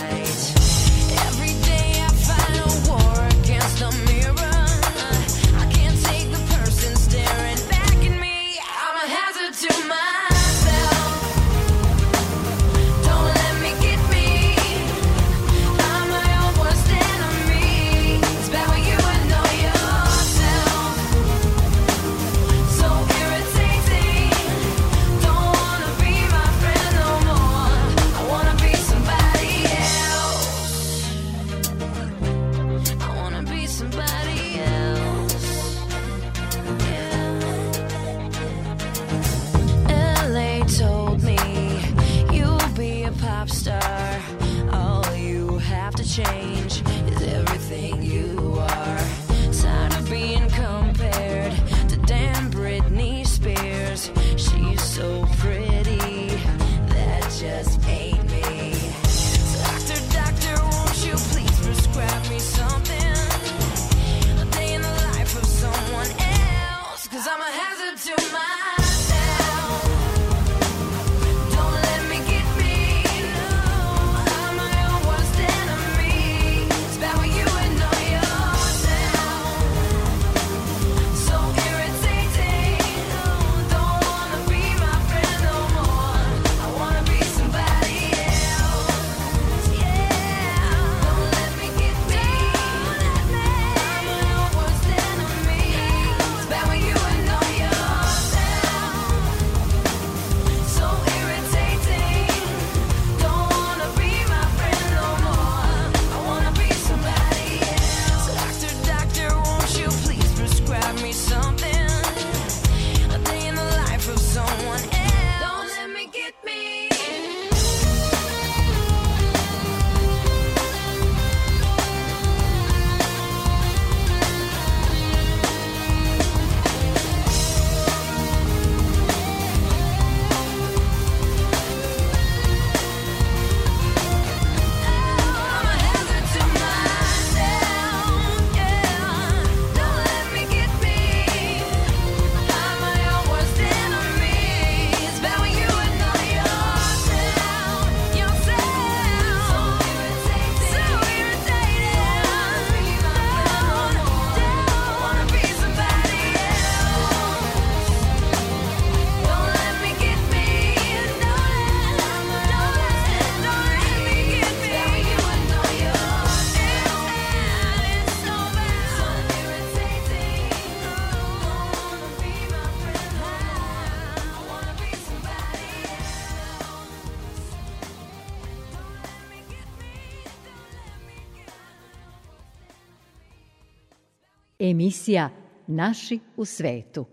Emisija 185.10 185.30
Naši 185.68 186.20
u 186.38 186.46
svetu. 186.46 187.06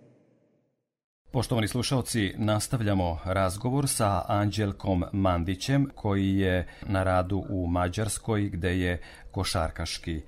Poštovani 1.32 1.68
slušalci, 1.68 2.34
nastavljamo 2.36 3.20
razgovor 3.24 3.88
sa 3.88 4.22
Anđelkom 4.28 5.04
Mandićem 5.12 5.90
koji 5.94 6.36
je 6.36 6.68
na 6.82 7.02
radu 7.02 7.44
u 7.48 7.66
Mađarskoj 7.66 8.48
gde 8.48 8.78
je 8.78 9.02
košarkaški 9.30 10.22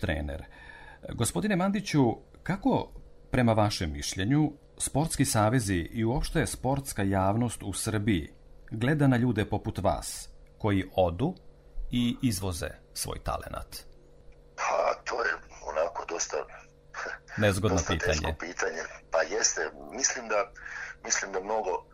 trener. 0.00 0.44
Gospodine 1.14 1.56
Mandiću, 1.56 2.02
kako 2.42 2.88
prema 3.30 3.52
vašem 3.52 3.92
mišljenju 3.92 4.52
sportski 4.78 5.24
savezi 5.24 5.76
i 5.76 6.04
uopšte 6.04 6.46
sportska 6.46 7.02
javnost 7.02 7.62
u 7.62 7.72
Srbiji 7.72 8.30
gleda 8.70 9.06
na 9.06 9.16
ljude 9.16 9.44
poput 9.44 9.78
vas 9.78 10.28
koji 10.58 10.84
odu 10.96 11.34
i 11.90 12.16
izvoze 12.22 12.68
svoj 12.94 13.18
talenat? 13.18 13.76
Pa, 14.56 15.02
to 15.04 15.14
je 15.24 15.32
onako 15.68 16.04
dosta 16.08 16.36
nezgodno 17.36 17.76
dosta 17.76 17.92
pitanje. 17.92 18.36
Pitanje. 18.38 18.82
Pa 19.10 19.22
jeste, 19.22 19.70
mislim 19.92 20.28
da 20.28 20.52
mislim 21.04 21.32
da 21.32 21.40
mnogo 21.40 21.84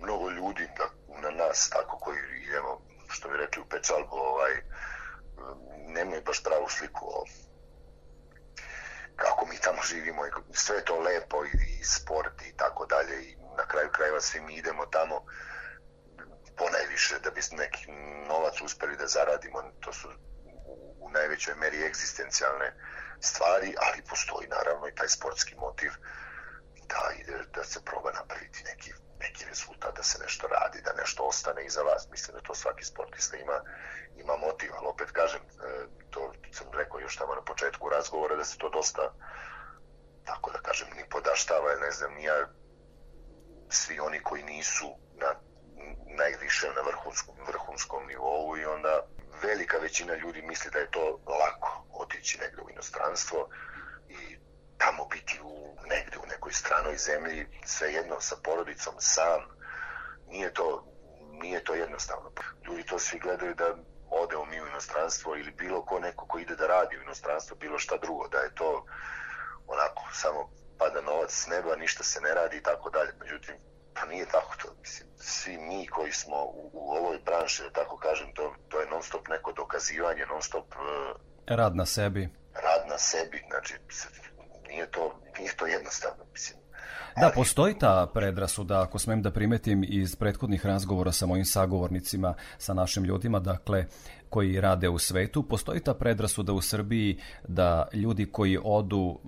mnogo 0.00 0.30
ljudi 0.30 0.68
da, 0.78 0.86
na 1.20 1.30
nas 1.30 1.70
tako 1.70 1.98
koji 1.98 2.18
idemo 2.46 2.80
što 3.08 3.28
bi 3.28 3.36
rekli 3.36 3.62
u 3.62 3.68
pečalbu 3.68 4.16
ovaj 4.16 4.52
nemaju 5.86 6.22
baš 6.26 6.42
pravu 6.42 6.68
sliku 6.68 7.06
o 7.06 7.24
kako 9.16 9.46
mi 9.46 9.58
tamo 9.58 9.82
živimo 9.82 10.26
i 10.26 10.30
sve 10.52 10.76
je 10.76 10.84
to 10.84 11.00
lepo 11.00 11.44
i, 11.44 11.48
i 11.80 11.84
sport 11.84 12.42
i 12.42 12.56
tako 12.56 12.86
dalje 12.86 13.22
i 13.22 13.36
na 13.56 13.66
kraju 13.66 13.88
krajeva 13.92 14.20
svi 14.20 14.40
mi 14.40 14.54
idemo 14.54 14.86
tamo 14.86 15.24
ponajviše 16.56 17.18
da 17.18 17.30
bi 17.30 17.40
neki 17.52 17.92
novac 18.28 18.60
uspeli 18.60 18.96
da 18.96 19.06
zaradimo 19.06 19.62
to 19.80 19.92
su 19.92 20.08
u, 20.66 20.96
u 21.00 21.10
najvećoj 21.10 21.54
meri 21.54 21.86
egzistencijalne 21.86 22.74
stvari, 23.20 23.74
ali 23.78 24.02
postoji 24.10 24.48
naravno 24.48 24.88
i 24.88 24.94
taj 24.94 25.08
sportski 25.08 25.54
motiv 25.54 25.90
da 26.88 27.12
ide, 27.20 27.44
da 27.54 27.64
se 27.64 27.84
proba 27.84 28.12
napraviti 28.12 28.64
neki, 28.64 28.92
neki 29.18 29.44
rezultat, 29.44 29.96
da 29.96 30.02
se 30.02 30.18
nešto 30.22 30.46
radi, 30.46 30.80
da 30.80 30.92
nešto 30.92 31.22
ostane 31.22 31.66
iza 31.66 31.82
vas. 31.82 32.08
Mislim 32.10 32.36
da 32.36 32.42
to 32.42 32.54
svaki 32.54 32.84
sportista 32.84 33.36
ima, 33.36 33.60
ima 34.16 34.36
motiv, 34.36 34.70
ali 34.76 34.86
opet 34.86 35.10
kažem, 35.10 35.40
to 36.10 36.32
sam 36.52 36.66
rekao 36.72 37.00
još 37.00 37.16
tamo 37.16 37.34
na 37.34 37.42
početku 37.42 37.88
razgovora, 37.88 38.36
da 38.36 38.44
se 38.44 38.58
to 38.58 38.68
dosta, 38.68 39.12
tako 40.24 40.50
da 40.50 40.58
kažem, 40.58 40.88
ni 40.96 41.08
podaštava, 41.10 41.74
ne 41.74 41.90
znam, 41.90 42.14
nija 42.14 42.48
svi 43.68 44.00
oni 44.00 44.22
koji 44.22 44.42
nisu 44.42 44.96
na 45.14 45.34
najviše 46.16 46.66
na 46.76 46.82
vrhunskom, 46.82 47.34
vrhunskom 47.46 48.06
nivou 48.06 48.56
i 48.56 48.64
onda 48.64 49.06
velika 49.42 49.78
većina 49.78 50.14
ljudi 50.14 50.42
misli 50.42 50.70
da 50.70 50.78
je 50.78 50.90
to 50.90 51.20
lako 51.26 51.83
otići 52.14 52.38
negde 52.38 52.62
u 52.62 52.70
inostranstvo 52.70 53.48
i 54.08 54.38
tamo 54.78 55.06
biti 55.06 55.40
u, 55.42 55.76
negde 55.88 56.18
u 56.18 56.26
nekoj 56.26 56.52
stranoj 56.52 56.96
zemlji, 56.96 57.46
svejedno 57.64 58.20
sa 58.20 58.36
porodicom 58.42 58.94
sam, 58.98 59.40
nije 60.28 60.54
to, 60.54 60.84
nije 61.30 61.64
to 61.64 61.74
jednostavno. 61.74 62.32
Ljudi 62.66 62.82
to 62.86 62.98
svi 62.98 63.18
gledaju 63.18 63.54
da 63.54 63.76
odemo 64.10 64.44
mi 64.44 64.62
u 64.62 64.66
inostranstvo 64.66 65.36
ili 65.36 65.50
bilo 65.50 65.84
ko 65.84 65.98
neko 65.98 66.26
ko 66.26 66.38
ide 66.38 66.56
da 66.56 66.66
radi 66.66 66.98
u 66.98 67.02
inostranstvo, 67.02 67.56
bilo 67.56 67.78
šta 67.78 67.96
drugo, 67.96 68.28
da 68.28 68.38
je 68.38 68.54
to 68.54 68.86
onako 69.66 70.02
samo 70.12 70.50
pada 70.78 71.00
novac 71.00 71.32
s 71.32 71.46
neba, 71.46 71.76
ništa 71.76 72.04
se 72.04 72.20
ne 72.20 72.34
radi 72.34 72.56
i 72.56 72.62
tako 72.62 72.90
dalje. 72.90 73.12
Međutim, 73.20 73.54
pa 73.94 74.06
nije 74.06 74.26
tako 74.26 74.54
to. 74.62 74.68
Mislim, 74.80 75.08
svi 75.16 75.58
mi 75.58 75.86
koji 75.86 76.12
smo 76.12 76.44
u, 76.44 76.70
u 76.72 76.90
ovoj 76.90 77.18
branši, 77.18 77.62
da 77.62 77.70
tako 77.70 77.96
kažem, 77.96 78.34
to, 78.34 78.54
to 78.68 78.80
je 78.80 78.86
non 78.86 79.02
stop 79.02 79.28
neko 79.28 79.52
dokazivanje, 79.52 80.26
non 80.26 80.42
stop... 80.42 80.66
Uh, 80.74 81.33
rad 81.46 81.76
na 81.76 81.86
sebi. 81.86 82.28
Rad 82.54 82.88
na 82.88 82.98
sebi, 82.98 83.42
znači, 83.50 83.74
nije 84.68 84.90
to, 84.90 85.20
nije 85.38 85.56
to 85.56 85.66
jednostavno, 85.66 86.24
mislim. 86.32 86.58
Da, 87.20 87.30
postoji 87.34 87.78
ta 87.78 88.10
predrasuda, 88.14 88.82
ako 88.82 88.98
smem 88.98 89.22
da 89.22 89.30
primetim 89.30 89.84
iz 89.88 90.16
prethodnih 90.16 90.66
razgovora 90.66 91.12
sa 91.12 91.26
mojim 91.26 91.44
sagovornicima, 91.44 92.34
sa 92.58 92.74
našim 92.74 93.04
ljudima, 93.04 93.38
dakle, 93.38 93.86
koji 94.34 94.60
rade 94.60 94.88
u 94.88 94.98
svetu, 94.98 95.42
postoji 95.42 95.80
ta 95.80 95.94
predrasuda 95.94 96.52
u 96.52 96.60
Srbiji 96.60 97.18
da 97.48 97.86
ljudi 97.92 98.26
koji 98.26 98.58
odu 98.64 99.20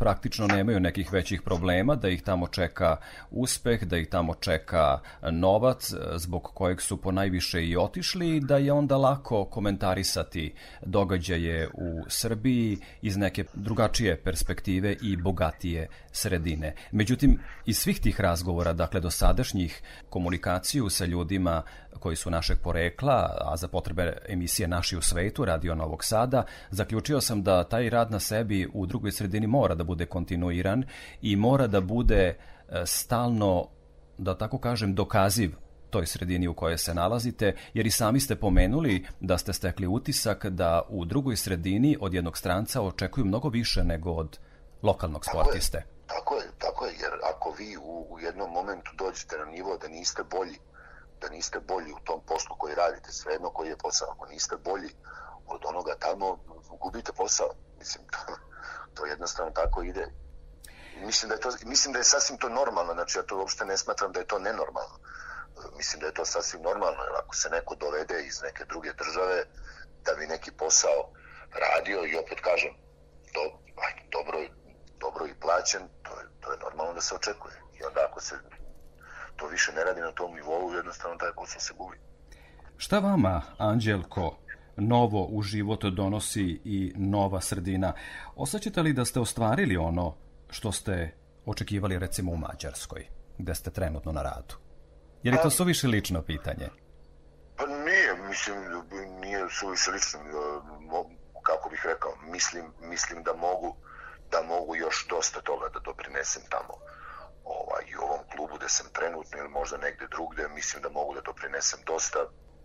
praktično 0.00 0.46
nemaju 0.46 0.80
nekih 0.80 1.12
većih 1.12 1.42
problema, 1.42 1.96
da 1.96 2.08
ih 2.08 2.22
tamo 2.22 2.46
čeka 2.46 2.96
uspeh, 3.30 3.84
da 3.84 3.98
ih 3.98 4.08
tamo 4.08 4.34
čeka 4.34 5.00
novac 5.30 5.92
zbog 6.16 6.42
kojeg 6.42 6.80
su 6.80 6.96
po 6.96 7.12
najviše 7.12 7.64
i 7.66 7.76
otišli 7.76 8.40
da 8.40 8.56
je 8.56 8.72
onda 8.72 8.96
lako 8.96 9.44
komentarisati 9.44 10.54
događaje 10.86 11.68
u 11.74 12.04
Srbiji 12.08 12.78
iz 13.02 13.16
neke 13.16 13.44
drugačije 13.54 14.16
perspektive 14.24 14.96
i 15.02 15.16
bogatije 15.16 15.88
sredine. 16.12 16.74
Međutim, 16.92 17.38
iz 17.66 17.78
svih 17.78 18.00
tih 18.00 18.20
razgovora, 18.20 18.72
dakle 18.72 19.00
do 19.00 19.10
sadašnjih 19.10 19.82
komunikaciju 20.10 20.90
sa 20.90 21.04
ljudima 21.04 21.62
koji 22.00 22.16
su 22.16 22.30
našeg 22.30 22.58
porekla, 22.62 23.36
a 23.40 23.56
za 23.56 23.68
potrebe 23.68 24.18
emisije 24.28 24.68
Naši 24.68 24.96
u 24.96 25.02
svetu, 25.02 25.44
Radio 25.44 25.74
Novog 25.74 26.04
Sada, 26.04 26.44
zaključio 26.70 27.20
sam 27.20 27.42
da 27.42 27.64
taj 27.64 27.90
rad 27.90 28.10
na 28.10 28.20
sebi 28.20 28.68
u 28.72 28.86
drugoj 28.86 29.12
sredini 29.12 29.46
mora 29.46 29.74
da 29.74 29.84
bude 29.84 30.06
kontinuiran 30.06 30.84
i 31.22 31.36
mora 31.36 31.66
da 31.66 31.80
bude 31.80 32.36
e, 32.68 32.82
stalno, 32.86 33.68
da 34.18 34.38
tako 34.38 34.58
kažem, 34.58 34.94
dokaziv 34.94 35.52
toj 35.90 36.06
sredini 36.06 36.48
u 36.48 36.54
kojoj 36.54 36.78
se 36.78 36.94
nalazite, 36.94 37.54
jer 37.74 37.86
i 37.86 37.90
sami 37.90 38.20
ste 38.20 38.36
pomenuli 38.36 39.06
da 39.20 39.38
ste 39.38 39.52
stekli 39.52 39.86
utisak 39.86 40.46
da 40.46 40.82
u 40.88 41.04
drugoj 41.04 41.36
sredini 41.36 41.96
od 42.00 42.14
jednog 42.14 42.38
stranca 42.38 42.82
očekuju 42.82 43.24
mnogo 43.24 43.48
više 43.48 43.84
nego 43.84 44.10
od 44.12 44.38
lokalnog 44.82 45.24
sportiste. 45.24 45.82
Tako 46.06 46.34
je, 46.34 46.42
tako 46.58 46.86
je, 46.86 46.92
jer 47.00 47.12
ako 47.34 47.54
vi 47.58 47.76
u, 47.76 48.06
u 48.10 48.20
jednom 48.20 48.50
momentu 48.50 48.90
dođete 48.98 49.38
na 49.38 49.44
nivo 49.44 49.78
da 49.78 49.88
niste 49.88 50.22
bolji, 50.30 50.56
da 51.20 51.28
niste 51.28 51.60
bolji 51.60 51.92
u 51.92 52.00
tom 52.04 52.20
poslu 52.26 52.56
koji 52.58 52.74
radite, 52.74 53.12
svejedno 53.12 53.50
koji 53.50 53.68
je 53.68 53.76
posao, 53.76 54.08
ako 54.10 54.26
niste 54.26 54.56
bolji 54.56 54.90
od 55.46 55.60
onoga 55.64 55.94
tamo, 55.98 56.38
gubite 56.80 57.12
posao. 57.12 57.50
Mislim, 57.78 58.04
to, 58.08 58.36
to 58.94 59.06
jednostavno 59.06 59.52
tako 59.52 59.82
ide. 59.82 60.06
Mislim 61.04 61.28
da, 61.28 61.34
je 61.34 61.40
to, 61.40 61.50
mislim 61.64 61.92
da 61.92 61.98
je 61.98 62.04
sasvim 62.04 62.38
to 62.38 62.48
normalno, 62.48 62.92
znači 62.92 63.18
ja 63.18 63.22
to 63.22 63.38
uopšte 63.38 63.64
ne 63.64 63.76
smatram 63.76 64.12
da 64.12 64.20
je 64.20 64.26
to 64.26 64.38
nenormalno. 64.38 64.98
Mislim 65.76 66.00
da 66.00 66.06
je 66.06 66.14
to 66.14 66.24
sasvim 66.24 66.62
normalno, 66.62 67.02
jer 67.02 67.12
ako 67.24 67.34
se 67.36 67.50
neko 67.50 67.74
dovede 67.74 68.22
iz 68.26 68.42
neke 68.42 68.64
druge 68.64 68.92
države 68.92 69.44
da 70.04 70.14
bi 70.14 70.26
neki 70.26 70.50
posao 70.50 71.12
radio 71.52 72.04
i 72.06 72.16
opet 72.16 72.40
kažem, 72.40 72.74
do, 73.34 73.40
aj, 73.84 73.92
dobro, 74.10 74.38
dobro 74.98 75.26
i 75.26 75.40
plaćen, 75.40 75.82
to 76.02 76.20
je, 76.20 76.26
to 76.40 76.52
je 76.52 76.58
normalno 76.58 76.92
da 76.94 77.00
se 77.00 77.14
očekuje. 77.14 77.54
I 77.80 77.84
onda 77.84 78.00
ako 78.10 78.20
se 78.20 78.34
to 79.40 79.46
više 79.46 79.72
ne 79.72 79.84
radi 79.84 80.00
na 80.00 80.12
tom 80.12 80.34
nivou, 80.34 80.72
jednostavno 80.74 81.16
taj 81.16 81.32
posao 81.36 81.60
se 81.60 81.74
gubi. 81.78 81.96
Šta 82.76 82.98
vama, 82.98 83.42
Anđelko, 83.58 84.36
novo 84.76 85.26
u 85.30 85.42
život 85.42 85.84
donosi 85.84 86.60
i 86.64 86.92
nova 86.96 87.40
sredina? 87.40 87.92
Osjećate 88.36 88.82
li 88.82 88.92
da 88.92 89.04
ste 89.04 89.20
ostvarili 89.20 89.76
ono 89.76 90.16
što 90.50 90.72
ste 90.72 91.14
očekivali 91.46 91.98
recimo 91.98 92.32
u 92.32 92.36
Mađarskoj, 92.36 93.06
gde 93.38 93.54
ste 93.54 93.70
trenutno 93.70 94.12
na 94.12 94.22
radu? 94.22 94.54
Je 95.22 95.32
li 95.32 95.38
to 95.42 95.50
suviše 95.50 95.86
lično 95.86 96.22
pitanje? 96.22 96.68
Pa 97.56 97.66
nije, 97.66 98.28
mislim, 98.28 98.58
nije 99.20 99.46
suviše 99.50 99.90
lično. 99.90 100.20
Kako 101.42 101.68
bih 101.70 101.82
rekao, 101.84 102.12
mislim, 102.32 102.64
mislim 102.80 103.22
da 103.22 103.32
mogu 103.34 103.76
da 104.30 104.42
mogu 104.48 104.76
još 104.76 105.06
dosta 105.08 105.40
toga 105.40 105.68
da 105.74 105.80
doprinesem 105.80 106.42
tamo 106.50 106.74
ovaj, 107.58 107.84
i 107.86 107.96
u 107.96 108.02
ovom 108.02 108.20
klubu 108.32 108.56
gde 108.56 108.68
sam 108.68 108.86
trenutno 108.92 109.38
ili 109.38 109.48
možda 109.48 109.76
negde 109.76 110.06
drugde, 110.06 110.48
mislim 110.48 110.82
da 110.82 110.88
mogu 110.88 111.14
da 111.14 111.20
doprinesem 111.20 111.80
dosta, 111.86 112.18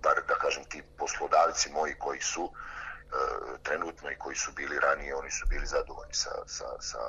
bar 0.03 0.17
da 0.27 0.35
kažem 0.35 0.63
ti 0.63 0.83
poslodavci 0.97 1.71
moji 1.71 1.95
koji 1.99 2.21
su 2.21 2.43
e, 2.45 2.53
trenutno 3.63 4.11
i 4.11 4.17
koji 4.17 4.35
su 4.35 4.51
bili 4.51 4.79
ranije, 4.79 5.15
oni 5.15 5.31
su 5.31 5.47
bili 5.47 5.65
zadovoljni 5.65 6.13
sa, 6.13 6.31
sa, 6.47 6.65
sa 6.79 6.99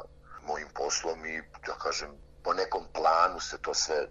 mojim 0.43 0.69
poslom 0.75 1.27
i 1.27 1.43
da 1.67 1.75
kažem 1.79 2.11
po 2.47 2.55
nekom 2.55 2.85
planu 2.95 3.41
se 3.41 3.59
to 3.59 3.75
sve, 3.75 4.07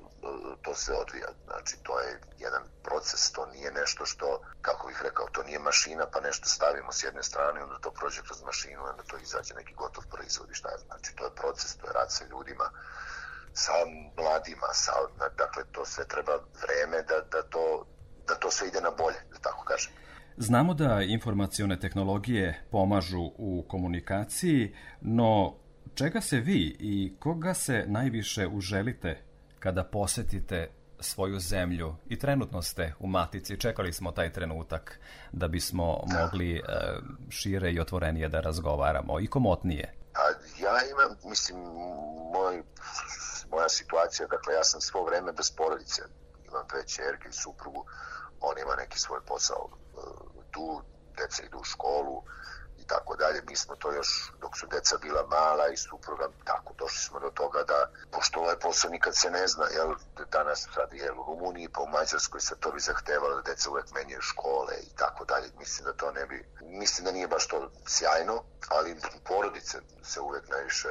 to 0.62 0.76
sve 0.76 0.96
odvija. 0.96 1.28
Znači, 1.46 1.78
to 1.84 2.00
je 2.00 2.20
jedan 2.38 2.64
proces, 2.84 3.32
to 3.32 3.46
nije 3.46 3.72
nešto 3.72 4.06
što, 4.06 4.42
kako 4.62 4.88
bih 4.88 5.00
rekao, 5.04 5.28
to 5.32 5.44
nije 5.44 5.60
mašina, 5.60 6.06
pa 6.14 6.20
nešto 6.20 6.50
stavimo 6.50 6.92
s 6.92 7.04
jedne 7.04 7.24
strane, 7.24 7.64
onda 7.64 7.78
to 7.80 7.92
prođe 7.92 8.22
kroz 8.22 8.44
mašinu, 8.44 8.84
onda 8.84 9.04
to 9.04 9.18
izađe 9.18 9.54
neki 9.54 9.74
gotov 9.74 10.04
proizvod 10.12 10.52
i 10.52 10.54
šta 10.54 10.70
je. 10.70 10.78
Znači, 10.78 11.16
to 11.16 11.26
je 11.26 11.36
proces, 11.36 11.78
to 11.78 11.88
je 11.88 11.94
rad 11.94 12.12
sa 12.12 12.26
ljudima, 12.26 12.70
sa 13.56 13.72
mladima, 14.18 14.70
sa, 14.74 14.92
dakle, 15.38 15.64
to 15.72 15.86
sve 15.86 16.08
treba 16.08 16.32
vreme 16.34 16.98
da, 17.10 17.18
da, 17.32 17.42
to, 17.50 17.86
da 18.28 18.36
to 18.36 18.52
sve 18.52 18.68
ide 18.68 18.82
na 18.82 18.92
bolje, 18.98 19.18
da 19.32 19.40
tako 19.40 19.64
kažem. 19.64 19.92
Znamo 20.38 20.74
da 20.74 21.02
informacione 21.02 21.80
tehnologije 21.80 22.62
pomažu 22.72 23.32
u 23.38 23.66
komunikaciji, 23.68 24.76
no 25.02 25.56
čega 25.96 26.22
se 26.22 26.40
vi 26.40 26.78
i 26.80 27.16
koga 27.20 27.54
se 27.54 27.84
najviše 27.88 28.48
uželite 28.48 29.22
kada 29.60 29.84
posetite 29.84 30.70
svoju 31.00 31.40
zemlju 31.40 31.96
i 32.08 32.20
trenutno 32.20 32.62
ste 32.62 32.94
u 33.00 33.08
Matici, 33.08 33.60
čekali 33.60 33.94
smo 33.94 34.12
taj 34.12 34.32
trenutak 34.32 35.00
da 35.32 35.48
bismo 35.48 36.04
mogli 36.06 36.56
e, 36.56 36.62
šire 37.30 37.72
i 37.72 37.80
otvorenije 37.80 38.30
da 38.30 38.40
razgovaramo 38.40 39.20
i 39.20 39.28
komotnije. 39.28 39.94
A 40.14 40.22
ja 40.64 40.74
imam, 40.92 41.18
mislim, 41.30 41.58
moj, 42.34 42.64
moja 43.52 43.70
situacija, 43.70 44.28
dakle 44.28 44.54
ja 44.54 44.64
sam 44.64 44.82
svo 44.82 45.04
vreme 45.04 45.32
bez 45.32 45.52
porodice, 45.52 46.02
imam 46.48 46.68
dve 46.68 46.88
čerke 46.88 47.30
i 47.30 47.34
suprugu, 47.34 47.86
on 48.42 48.58
ima 48.58 48.76
neki 48.76 49.00
svoj 49.00 49.20
posao 49.26 49.70
e, 49.70 49.76
tu, 50.52 50.82
deca 51.18 51.44
idu 51.44 51.58
u 51.58 51.64
školu, 51.64 52.24
i 52.86 52.88
tako 52.88 53.16
dalje. 53.16 53.42
Mi 53.50 53.56
smo 53.56 53.76
to 53.76 53.92
još, 53.92 54.32
dok 54.42 54.58
su 54.58 54.68
deca 54.68 54.98
bila 54.98 55.28
mala 55.28 55.68
i 55.68 55.78
supruga, 55.78 56.28
tako, 56.44 56.74
došli 56.78 57.00
smo 57.00 57.20
do 57.20 57.30
toga 57.30 57.64
da, 57.64 57.90
pošto 58.12 58.40
ovaj 58.40 58.60
posao 58.60 58.92
nikad 58.92 59.16
se 59.16 59.30
ne 59.30 59.48
zna, 59.48 59.66
jel, 59.66 59.96
danas 60.32 60.68
sad 60.76 60.94
je 60.94 61.12
u 61.12 61.24
Rumuniji, 61.28 61.70
pa 61.70 61.82
u 61.82 61.88
Mađarskoj 61.88 62.42
se 62.42 62.56
to 62.60 62.72
bi 62.72 62.80
zahtevalo 62.80 63.36
da 63.36 63.42
deca 63.42 63.70
uvek 63.70 63.92
menjaju 63.92 64.22
škole 64.22 64.74
i 64.82 64.96
tako 64.96 65.26
dalje. 65.26 65.48
Mislim 65.58 65.86
da 65.86 65.94
to 65.94 66.12
ne 66.12 66.26
bi, 66.26 66.48
mislim 66.62 67.06
da 67.06 67.12
nije 67.12 67.28
baš 67.28 67.48
to 67.48 67.72
sjajno, 67.88 68.44
ali 68.70 68.98
porodice 69.28 69.78
se 70.04 70.20
uvek 70.22 70.50
najviše 70.50 70.90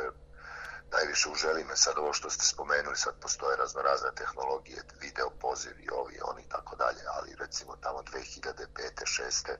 najviše 0.96 1.28
uželi 1.28 1.64
me 1.64 1.76
sad 1.76 1.98
ovo 1.98 2.12
što 2.12 2.30
ste 2.30 2.44
spomenuli, 2.44 2.96
sad 2.96 3.14
postoje 3.20 3.57
raznorazne 3.57 4.11
tehnologije, 4.16 4.83
video 5.00 5.30
pozivi, 5.30 5.88
ovi, 6.00 6.16
oni 6.30 6.42
i 6.42 6.48
tako 6.48 6.76
dalje, 6.76 7.02
ali 7.16 7.37
recimo 7.38 7.76
tamo 7.76 7.98
2005. 7.98 9.04
6. 9.04 9.57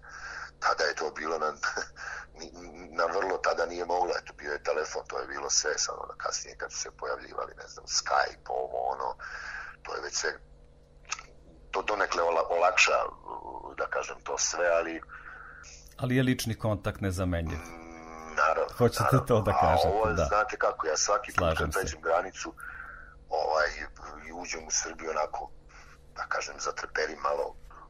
tada 0.61 0.85
je 0.85 0.94
to 0.94 1.11
bilo 1.11 1.38
na, 1.38 1.51
na 2.99 3.05
vrlo, 3.05 3.38
tada 3.38 3.66
nije 3.66 3.85
moglo, 3.85 4.12
eto 4.20 4.33
bio 4.38 4.53
je 4.53 4.62
telefon, 4.62 5.03
to 5.07 5.18
je 5.18 5.27
bilo 5.27 5.51
sve, 5.51 5.79
sad 5.79 5.94
onda 6.03 6.14
kasnije 6.16 6.57
kad 6.57 6.73
su 6.73 6.79
se 6.79 6.90
pojavljivali, 6.90 7.53
ne 7.57 7.68
znam, 7.68 7.85
Skype, 7.87 8.49
ovo, 8.49 8.79
ono, 8.94 9.16
to 9.83 9.94
je 9.94 10.01
već 10.03 10.14
sve, 10.14 10.38
to 11.70 11.83
donekle 11.83 12.23
olakša, 12.49 12.99
da 13.77 13.87
kažem, 13.87 14.16
to 14.25 14.38
sve, 14.38 14.66
ali... 14.68 15.01
Ali 15.97 16.16
je 16.16 16.23
lični 16.23 16.55
kontakt 16.59 17.01
nezamenjiv. 17.01 17.84
Naravno. 18.37 18.75
Hoćete 18.79 19.03
naravno. 19.03 19.27
to 19.27 19.40
da 19.40 19.53
kažete, 19.53 19.88
A 19.88 19.90
ovo, 19.90 20.12
da. 20.12 20.25
znate 20.25 20.57
kako, 20.57 20.87
ja 20.87 20.97
svaki 20.97 21.33
put 21.33 21.59
kad 21.59 21.73
pređem 21.73 22.01
granicu 22.01 22.55
ovaj, 23.29 23.68
i 24.29 24.33
uđem 24.33 24.66
u 24.66 24.70
Srbiju 24.70 25.11
onako, 25.11 25.51
da 26.16 26.25
kažem, 26.29 26.55
zatrperim 26.59 27.18
malo 27.18 27.47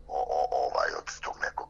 o, 0.09 0.19
o, 0.37 0.41
ovaj, 0.67 0.91
od 0.99 1.21
tog 1.21 1.37
nekog 1.43 1.69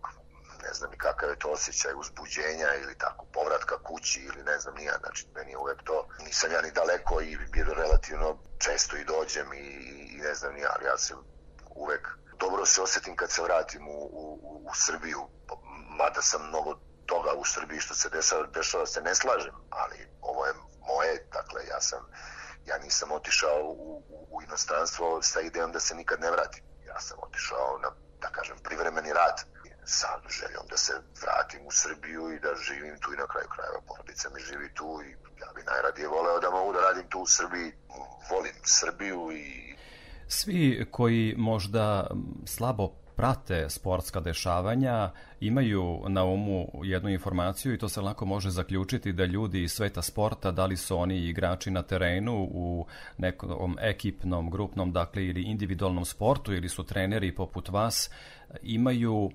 ne 0.65 0.73
znam 0.75 0.91
ni 0.91 0.99
kakav 0.99 1.31
je 1.31 1.39
to 1.39 1.49
osjećaj 1.51 1.93
uzbuđenja 1.97 2.69
ili 2.83 2.99
tako 2.99 3.27
povratka 3.33 3.77
kući 3.83 4.21
ili 4.21 4.43
ne 4.45 4.59
znam 4.59 4.75
nija, 4.75 4.95
znači 5.01 5.27
meni 5.35 5.51
je 5.51 5.59
uvek 5.59 5.83
to 5.83 6.07
nisam 6.19 6.53
ja 6.53 6.63
ni 6.63 6.71
daleko 6.71 7.21
i 7.21 7.39
bilo 7.53 7.75
relativno 7.75 8.39
često 8.59 8.97
i 8.97 9.05
dođem 9.05 9.53
i, 9.53 9.67
i 10.15 10.19
ne 10.19 10.35
znam 10.35 10.55
nija, 10.55 10.71
ali 10.75 10.85
ja 10.85 10.99
se 10.99 11.15
uvek 11.75 12.09
dobro 12.39 12.67
se 12.67 12.83
osetim 12.83 13.17
kad 13.17 13.31
se 13.31 13.43
vratim 13.43 13.89
u, 13.89 14.01
u, 14.13 14.39
u 14.71 14.71
Srbiju, 14.75 15.21
mada 15.99 16.23
sam 16.23 16.49
mnogo 16.49 16.79
toga 17.07 17.33
u 17.37 17.45
Srbiji 17.45 17.81
što 17.81 17.95
se 17.95 18.09
dešava, 18.09 18.47
dešava 18.47 18.87
se 18.87 19.01
ne 19.01 19.15
slažem, 19.15 19.55
ali 19.71 20.09
ovo 20.21 20.46
je 20.46 20.52
moje, 20.88 21.27
dakle 21.33 21.67
ja 21.67 21.81
sam 21.81 22.00
ja 22.67 22.79
nisam 22.79 23.13
otišao 23.13 23.63
u, 23.65 24.02
u, 24.09 24.27
u 24.31 24.42
inostranstvo 24.42 25.23
sa 25.23 25.40
idejom 25.40 25.73
da 25.73 25.81
se 25.81 25.94
nikad 25.94 26.21
ne 26.21 26.31
vratim. 26.31 26.65
Ja 26.87 27.00
sam 27.00 27.19
otišao 27.23 27.79
na, 27.83 27.90
da 28.21 28.29
kažem, 28.29 28.57
privremeni 28.65 29.13
rad 29.13 29.44
sa 29.85 30.09
željom 30.29 30.67
da 30.71 30.77
se 30.77 30.92
vratim 31.23 31.67
u 31.67 31.71
Srbiju 31.71 32.33
i 32.33 32.40
da 32.40 32.55
živim 32.69 32.98
tu 33.00 33.13
i 33.13 33.17
na 33.17 33.27
kraju 33.27 33.48
krajeva 33.55 33.81
porodica 33.88 34.31
mi 34.35 34.40
živi 34.40 34.75
tu 34.75 35.02
i 35.07 35.11
ja 35.40 35.48
bi 35.55 35.63
najradije 35.63 36.09
voleo 36.09 36.40
da 36.40 36.50
mogu 36.50 36.73
da 36.73 36.81
radim 36.81 37.07
tu 37.09 37.19
u 37.21 37.27
Srbiji. 37.27 37.73
Volim 38.31 38.57
Srbiju 38.63 39.33
i 39.33 39.75
Svi 40.29 40.87
koji 40.90 41.35
možda 41.38 42.11
slabo 42.46 43.04
prate 43.17 43.71
sportska 43.71 44.21
dešavanja 44.21 45.10
imaju 45.40 46.02
na 46.08 46.25
umu 46.25 46.69
jednu 46.83 47.10
informaciju 47.10 47.75
i 47.75 47.79
to 47.79 47.88
se 47.88 48.00
lako 48.00 48.25
može 48.27 48.50
zaključiti 48.50 49.12
da 49.12 49.25
ljudi 49.25 49.62
iz 49.62 49.73
sveta 49.73 50.02
sporta, 50.02 50.50
da 50.50 50.67
li 50.67 50.77
su 50.77 50.98
oni 50.98 51.19
igrači 51.19 51.71
na 51.71 51.83
terenu 51.83 52.48
u 52.52 52.87
nekom 53.19 53.77
ekipnom, 53.81 54.50
grupnom, 54.50 54.92
dakle 54.92 55.27
ili 55.27 55.42
individualnom 55.42 56.04
sportu 56.04 56.54
ili 56.54 56.69
su 56.69 56.85
treneri 56.85 57.35
poput 57.35 57.69
vas, 57.69 58.10
imaju 58.62 59.31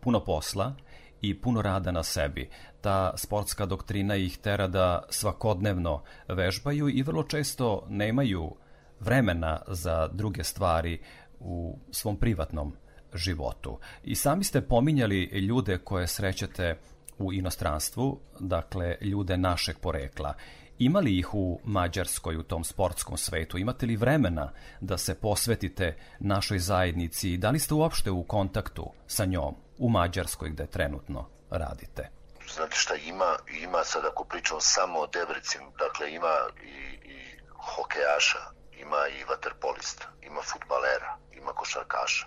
puno 0.00 0.24
posla 0.24 0.74
i 1.20 1.40
puno 1.40 1.62
rada 1.62 1.92
na 1.92 2.02
sebi. 2.02 2.50
Ta 2.80 3.16
sportska 3.16 3.66
doktrina 3.66 4.16
ih 4.16 4.38
tera 4.38 4.66
da 4.66 5.02
svakodnevno 5.10 6.02
vežbaju 6.28 6.88
i 6.88 7.02
vrlo 7.02 7.22
često 7.22 7.86
nemaju 7.88 8.54
vremena 9.00 9.60
za 9.68 10.08
druge 10.08 10.44
stvari 10.44 11.00
u 11.40 11.78
svom 11.90 12.16
privatnom 12.16 12.76
životu. 13.16 13.78
I 14.04 14.14
sami 14.14 14.44
ste 14.44 14.60
pominjali 14.60 15.24
ljude 15.24 15.78
koje 15.78 16.06
srećete 16.06 16.78
u 17.18 17.32
inostranstvu, 17.32 18.20
dakle 18.40 18.96
ljude 19.00 19.36
našeg 19.36 19.78
porekla. 19.78 20.34
Ima 20.78 21.00
li 21.00 21.18
ih 21.18 21.34
u 21.34 21.60
Mađarskoj 21.64 22.36
u 22.36 22.42
tom 22.42 22.64
sportskom 22.64 23.16
svetu? 23.16 23.58
Imate 23.58 23.86
li 23.86 23.96
vremena 23.96 24.52
da 24.80 24.98
se 24.98 25.14
posvetite 25.14 25.96
našoj 26.18 26.58
zajednici 26.58 27.36
da 27.36 27.50
li 27.50 27.58
ste 27.58 27.74
uopšte 27.74 28.10
u 28.10 28.24
kontaktu 28.24 28.92
sa 29.06 29.24
njom 29.24 29.54
u 29.78 29.88
Mađarskoj 29.88 30.50
gde 30.50 30.66
trenutno 30.66 31.28
radite? 31.50 32.10
Znate 32.54 32.76
šta 32.76 32.94
ima? 32.94 33.36
Ima 33.62 33.84
sad 33.84 34.04
ako 34.04 34.24
pričamo 34.24 34.60
samo 34.60 34.98
o 34.98 35.06
Debrecinu, 35.06 35.72
dakle 35.78 36.14
ima 36.14 36.34
i, 36.62 37.08
i 37.12 37.38
hokejaša, 37.76 38.38
ima 38.80 39.08
i 39.20 39.24
vaterpolista, 39.24 40.06
ima 40.22 40.40
futbalera, 40.42 41.16
ima 41.32 41.52
košarkaša, 41.52 42.26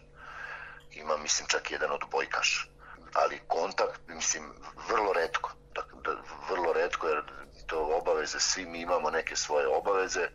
ima 0.92 1.18
mislim 1.18 1.48
čak 1.48 1.72
jedan 1.72 1.92
odbojkaš, 1.92 2.70
ali 3.14 3.42
kontakt, 3.48 4.02
mislim, 4.08 4.54
vrlo 4.90 5.14
redko, 5.14 5.52
dakle, 5.76 6.02
da, 6.04 6.12
vrlo 6.50 6.74
redko 6.74 7.08
jer 7.08 7.24
to 7.68 7.98
obaveze, 7.98 8.40
svi 8.40 8.66
mi 8.66 8.80
imamo 8.80 9.10
neke 9.10 9.36
svoje 9.36 9.68
obaveze 9.68 10.30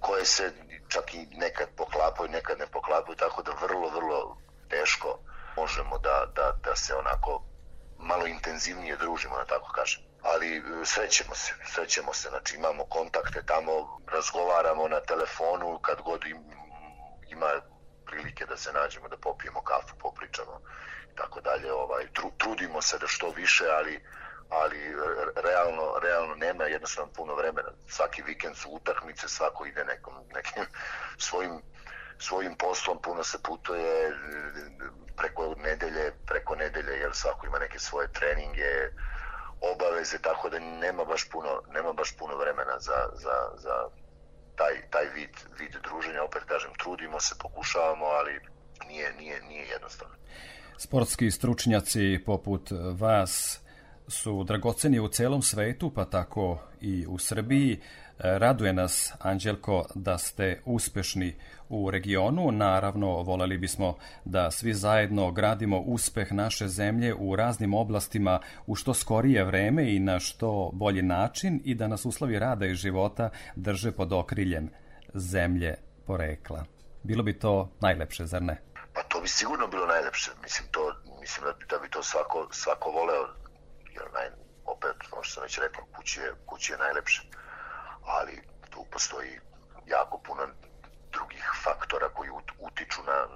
koje 0.00 0.24
se 0.24 0.52
čak 0.88 1.14
i 1.14 1.26
nekad 1.26 1.68
poklapaju, 1.76 2.30
nekad 2.30 2.58
ne 2.58 2.66
poklapaju, 2.66 3.16
tako 3.16 3.42
da 3.42 3.52
vrlo, 3.52 3.88
vrlo 3.88 4.36
teško 4.68 5.18
možemo 5.56 5.98
da, 5.98 6.26
da, 6.34 6.52
da 6.64 6.76
se 6.76 6.94
onako 6.94 7.42
malo 7.98 8.26
intenzivnije 8.26 8.96
družimo, 8.96 9.36
da 9.36 9.44
tako 9.44 9.72
kažem. 9.72 10.02
Ali 10.22 10.56
e, 10.56 10.62
srećemo 10.84 11.34
se, 11.34 11.52
srećemo 11.74 12.14
se, 12.14 12.28
znači 12.28 12.56
imamo 12.56 12.84
kontakte 12.84 13.42
tamo, 13.46 14.00
razgovaramo 14.06 14.88
na 14.88 15.00
telefonu 15.00 15.78
kad 15.78 16.02
god 16.02 16.26
im, 16.26 16.38
ima 17.28 17.50
prilike 18.06 18.46
da 18.46 18.56
se 18.56 18.72
nađemo, 18.72 19.08
da 19.08 19.16
popijemo 19.16 19.62
kafu, 19.62 19.94
popričamo 19.98 20.60
i 21.12 21.16
tako 21.16 21.40
dalje. 21.40 21.72
Ovaj, 21.72 22.06
tru, 22.12 22.30
trudimo 22.38 22.82
se 22.82 22.98
da 22.98 23.06
što 23.06 23.30
više, 23.30 23.64
ali 23.78 24.00
ali 24.50 24.78
realno, 25.36 25.98
realno 26.02 26.34
nema 26.34 26.64
jednostavno 26.64 27.12
puno 27.12 27.34
vremena. 27.34 27.70
Svaki 27.88 28.22
vikend 28.22 28.56
su 28.56 28.68
utakmice, 28.70 29.28
svako 29.28 29.66
ide 29.66 29.84
nekom, 29.84 30.14
nekim 30.34 30.64
svojim, 31.18 31.62
svojim 32.18 32.54
poslom, 32.54 33.02
puno 33.02 33.24
se 33.24 33.42
putuje 33.42 34.16
preko 35.16 35.54
nedelje, 35.58 36.12
preko 36.26 36.54
nedelje, 36.54 36.92
jer 36.92 37.14
svako 37.14 37.46
ima 37.46 37.58
neke 37.58 37.78
svoje 37.78 38.12
treninge, 38.12 38.90
obaveze, 39.60 40.18
tako 40.18 40.48
da 40.48 40.58
nema 40.58 41.04
baš 41.04 41.28
puno, 41.30 41.62
nema 41.72 41.92
baš 41.92 42.16
puno 42.16 42.36
vremena 42.36 42.78
za, 42.78 43.08
za, 43.12 43.50
za 43.56 43.88
taj, 44.56 44.74
taj 44.90 45.06
vid, 45.14 45.34
vid 45.58 45.72
druženja. 45.82 46.22
Opet 46.22 46.42
kažem, 46.44 46.70
trudimo 46.82 47.20
se, 47.20 47.34
pokušavamo, 47.42 48.04
ali 48.04 48.40
nije, 48.88 49.12
nije, 49.12 49.42
nije 49.42 49.66
jednostavno. 49.66 50.14
Sportski 50.78 51.30
stručnjaci 51.30 52.18
poput 52.26 52.70
vas 52.98 53.60
su 54.08 54.44
dragoceni 54.44 55.00
u 55.00 55.08
celom 55.08 55.42
svetu, 55.42 55.90
pa 55.90 56.04
tako 56.04 56.58
i 56.80 57.06
u 57.08 57.18
Srbiji. 57.18 57.80
Raduje 58.18 58.72
nas, 58.72 59.12
Anđelko, 59.18 59.84
da 59.94 60.18
ste 60.18 60.62
uspešni 60.64 61.36
u 61.68 61.90
regionu. 61.90 62.52
Naravno, 62.52 63.22
voleli 63.22 63.58
bismo 63.58 63.96
da 64.24 64.50
svi 64.50 64.74
zajedno 64.74 65.30
gradimo 65.30 65.78
uspeh 65.78 66.32
naše 66.32 66.68
zemlje 66.68 67.14
u 67.14 67.36
raznim 67.36 67.74
oblastima 67.74 68.40
u 68.66 68.74
što 68.74 68.94
skorije 68.94 69.44
vreme 69.44 69.94
i 69.94 69.98
na 69.98 70.20
što 70.20 70.70
bolji 70.72 71.02
način 71.02 71.60
i 71.64 71.74
da 71.74 71.88
nas 71.88 72.04
uslovi 72.04 72.38
rada 72.38 72.66
i 72.66 72.74
života 72.74 73.30
drže 73.56 73.92
pod 73.92 74.12
okriljem 74.12 74.70
zemlje 75.14 75.74
porekla. 76.06 76.64
Bilo 77.02 77.22
bi 77.22 77.38
to 77.38 77.70
najlepše, 77.80 78.26
zar 78.26 78.42
ne? 78.42 78.60
Pa 78.94 79.02
to 79.02 79.20
bi 79.20 79.28
sigurno 79.28 79.66
bilo 79.66 79.86
najlepše. 79.86 80.30
Mislim, 80.42 80.68
to, 80.70 80.80
mislim 81.20 81.46
da, 81.46 81.52
bi, 81.52 81.64
da 81.70 81.78
bi 81.78 81.90
to 81.90 82.02
svako, 82.02 82.48
svako 82.50 82.90
voleo 82.90 83.26
jer 83.94 84.04
naj, 84.14 84.28
opet, 84.64 84.96
kao 85.10 85.22
što 85.22 85.34
sam 85.34 85.42
već 85.42 85.58
rekao, 85.58 85.84
kući 85.96 86.20
je, 86.20 86.32
kući 86.46 86.72
je 86.72 86.78
najlepše. 86.78 87.22
Ali 88.06 88.42
tu 88.70 88.86
postoji 88.90 89.40
jako 89.86 90.18
puno 90.18 90.46
drugih 91.12 91.44
faktora 91.64 92.08
koji 92.08 92.30
utiču 92.58 93.02
na, 93.02 93.26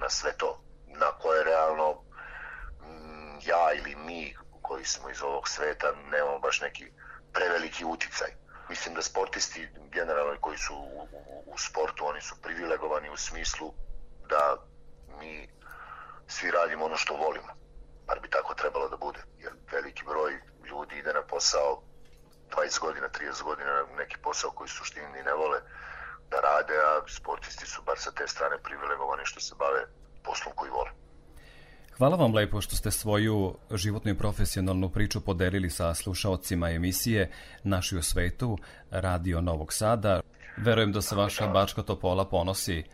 na 0.00 0.08
sve 0.08 0.32
to, 0.36 0.60
na 0.86 1.06
koje 1.06 1.44
realno 1.44 2.02
m, 2.82 3.38
ja 3.42 3.72
ili 3.72 3.96
mi 3.96 4.36
koji 4.62 4.84
smo 4.84 5.10
iz 5.10 5.22
ovog 5.22 5.48
sveta 5.48 5.92
nemamo 6.10 6.38
baš 6.38 6.60
neki 6.60 6.92
preveliki 7.32 7.84
uticaj. 7.84 8.28
Mislim 8.68 8.94
da 8.94 9.02
sportisti 9.02 9.68
generalno 9.92 10.36
koji 10.40 10.58
su 10.58 10.74
u, 10.74 11.08
u, 11.12 11.44
u 11.46 11.58
sportu, 11.58 12.06
oni 12.06 12.20
su 12.20 12.42
privilegovani 12.42 13.10
u 13.10 13.16
smislu 13.16 13.74
da 14.28 14.56
mi 15.20 15.48
svi 16.26 16.50
radimo 16.50 16.84
ono 16.84 16.96
što 16.96 17.14
volimo 17.14 17.56
bar 18.06 18.20
bi 18.20 18.30
tako 18.30 18.54
trebalo 18.54 18.88
da 18.88 18.96
bude, 18.96 19.20
jer 19.38 19.52
veliki 19.72 20.04
broj 20.04 20.40
ljudi 20.64 20.98
ide 20.98 21.12
na 21.12 21.22
posao 21.22 21.82
20 22.50 22.80
godina, 22.80 23.06
30 23.08 23.42
godina 23.42 23.72
na 23.72 23.96
neki 23.98 24.16
posao 24.22 24.50
koji 24.50 24.68
suštini 24.68 25.06
ni 25.06 25.22
ne 25.22 25.34
vole 25.40 25.58
da 26.30 26.40
rade, 26.40 26.76
a 26.88 27.02
sportisti 27.08 27.66
su 27.66 27.82
bar 27.86 27.98
sa 27.98 28.10
te 28.10 28.28
strane 28.28 28.56
privilegovani 28.62 29.22
što 29.24 29.40
se 29.40 29.54
bave 29.58 29.82
poslom 30.22 30.54
koji 30.54 30.70
vole. 30.70 30.90
Hvala 31.98 32.16
vam 32.16 32.34
lepo 32.34 32.60
što 32.60 32.76
ste 32.76 32.90
svoju 32.90 33.54
životnu 33.70 34.10
i 34.10 34.18
profesionalnu 34.18 34.88
priču 34.90 35.20
podelili 35.20 35.70
sa 35.70 35.94
slušaocima 35.94 36.70
emisije 36.70 37.30
Naši 37.62 37.96
u 37.96 38.02
svetu, 38.02 38.58
Radio 38.90 39.40
Novog 39.40 39.72
Sada. 39.72 40.20
Verujem 40.56 40.92
da 40.92 41.02
se 41.02 41.16
vaša 41.16 41.46
Bačka 41.46 41.82
Topola 41.82 42.24
ponosi 42.24 42.84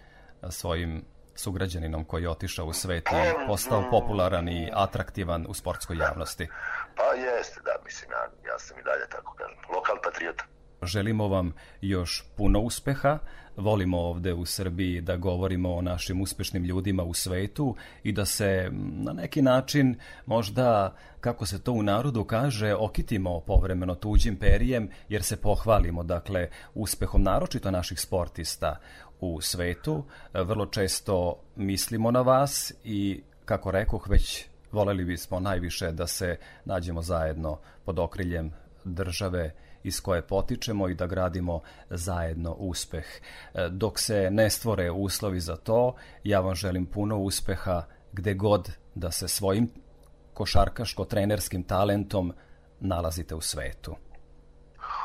svojim 0.51 1.05
sugrađaninom 1.35 2.05
koji 2.05 2.23
je 2.23 2.31
otišao 2.31 2.67
u 2.67 2.73
svet 2.73 3.09
i 3.09 3.47
postao 3.47 3.91
popularan 3.91 4.49
i 4.49 4.71
atraktivan 4.75 5.47
u 5.49 5.55
sportskoj 5.55 5.97
javnosti. 5.97 6.49
Pa 6.97 7.03
jeste, 7.03 7.61
da, 7.65 7.75
mislim, 7.85 8.11
ja, 8.11 8.53
ja 8.53 8.59
sam 8.59 8.79
i 8.79 8.83
dalje, 8.83 9.09
tako 9.11 9.35
kažem, 9.35 9.59
lokal 9.75 9.97
patriota. 10.05 10.45
Želimo 10.83 11.29
vam 11.29 11.55
još 11.81 12.25
puno 12.37 12.61
uspeha. 12.61 13.19
Volimo 13.57 13.99
ovde 13.99 14.33
u 14.33 14.47
Srbiji 14.47 15.01
da 15.01 15.17
govorimo 15.17 15.75
o 15.75 15.83
našim 15.83 16.21
uspešnim 16.21 16.65
ljudima 16.65 17.03
u 17.03 17.15
svetu 17.15 17.77
i 18.03 18.13
da 18.13 18.25
se 18.25 18.71
na 18.73 19.13
neki 19.13 19.43
način 19.43 19.99
možda, 20.27 20.97
kako 21.21 21.47
se 21.47 21.63
to 21.63 21.73
u 21.73 21.83
narodu 21.83 22.25
kaže, 22.25 22.75
okitimo 22.75 23.41
povremeno 23.41 23.95
tuđim 23.95 24.37
perijem 24.37 24.91
jer 25.09 25.23
se 25.23 25.37
pohvalimo, 25.37 26.03
dakle, 26.03 26.49
uspehom 26.75 27.23
naročito 27.23 27.71
naših 27.71 28.01
sportista 28.01 28.77
u 29.21 29.41
svetu. 29.41 30.05
Vrlo 30.35 30.67
često 30.67 31.43
mislimo 31.57 32.11
na 32.11 32.21
vas 32.21 32.73
i, 32.85 33.23
kako 33.45 33.71
rekoh, 33.71 34.09
već 34.09 34.47
voleli 34.73 35.05
bismo 35.05 35.41
najviše 35.41 35.93
da 35.93 36.07
se 36.07 36.37
nađemo 36.65 37.03
zajedno 37.03 37.59
pod 37.85 37.99
okriljem 37.99 38.53
države 38.85 39.55
iz 39.83 40.01
koje 40.01 40.23
potičemo 40.23 40.89
i 40.89 40.95
da 40.95 41.07
gradimo 41.07 41.61
zajedno 41.91 42.53
uspeh. 42.53 43.07
Dok 43.71 43.99
se 43.99 44.31
ne 44.31 44.51
stvore 44.51 44.91
uslovi 44.91 45.41
za 45.41 45.57
to, 45.57 45.95
ja 46.25 46.41
vam 46.41 46.55
želim 46.55 46.87
puno 46.87 47.19
uspeha 47.19 47.85
gde 48.13 48.35
god 48.35 48.71
da 48.95 49.11
se 49.11 49.29
svojim 49.29 49.71
košarkaško-trenerskim 50.35 51.67
talentom 51.67 52.33
nalazite 52.81 53.35
u 53.35 53.41
svetu. 53.41 53.97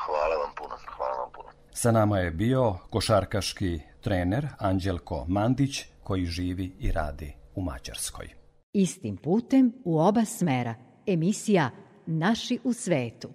Hvala 0.06 0.36
vam 0.36 0.52
puno, 0.58 0.76
hvala 0.98 1.20
vam 1.20 1.32
puno. 1.32 1.50
Sa 1.72 1.92
nama 1.92 2.20
je 2.20 2.32
bio 2.32 2.76
košarkaški 2.90 3.80
trener 4.02 4.48
Anđelko 4.58 5.26
Mandić 5.28 5.86
koji 6.04 6.26
živi 6.26 6.76
i 6.80 6.92
radi 6.92 7.34
u 7.56 7.62
Mađarskoj. 7.62 8.47
Istim 8.78 9.18
putem 9.18 9.74
u 9.84 10.00
oba 10.00 10.26
smera. 10.26 10.76
Emisija 11.06 11.70
Naši 12.06 12.60
u 12.64 12.74
svetu. 12.74 13.30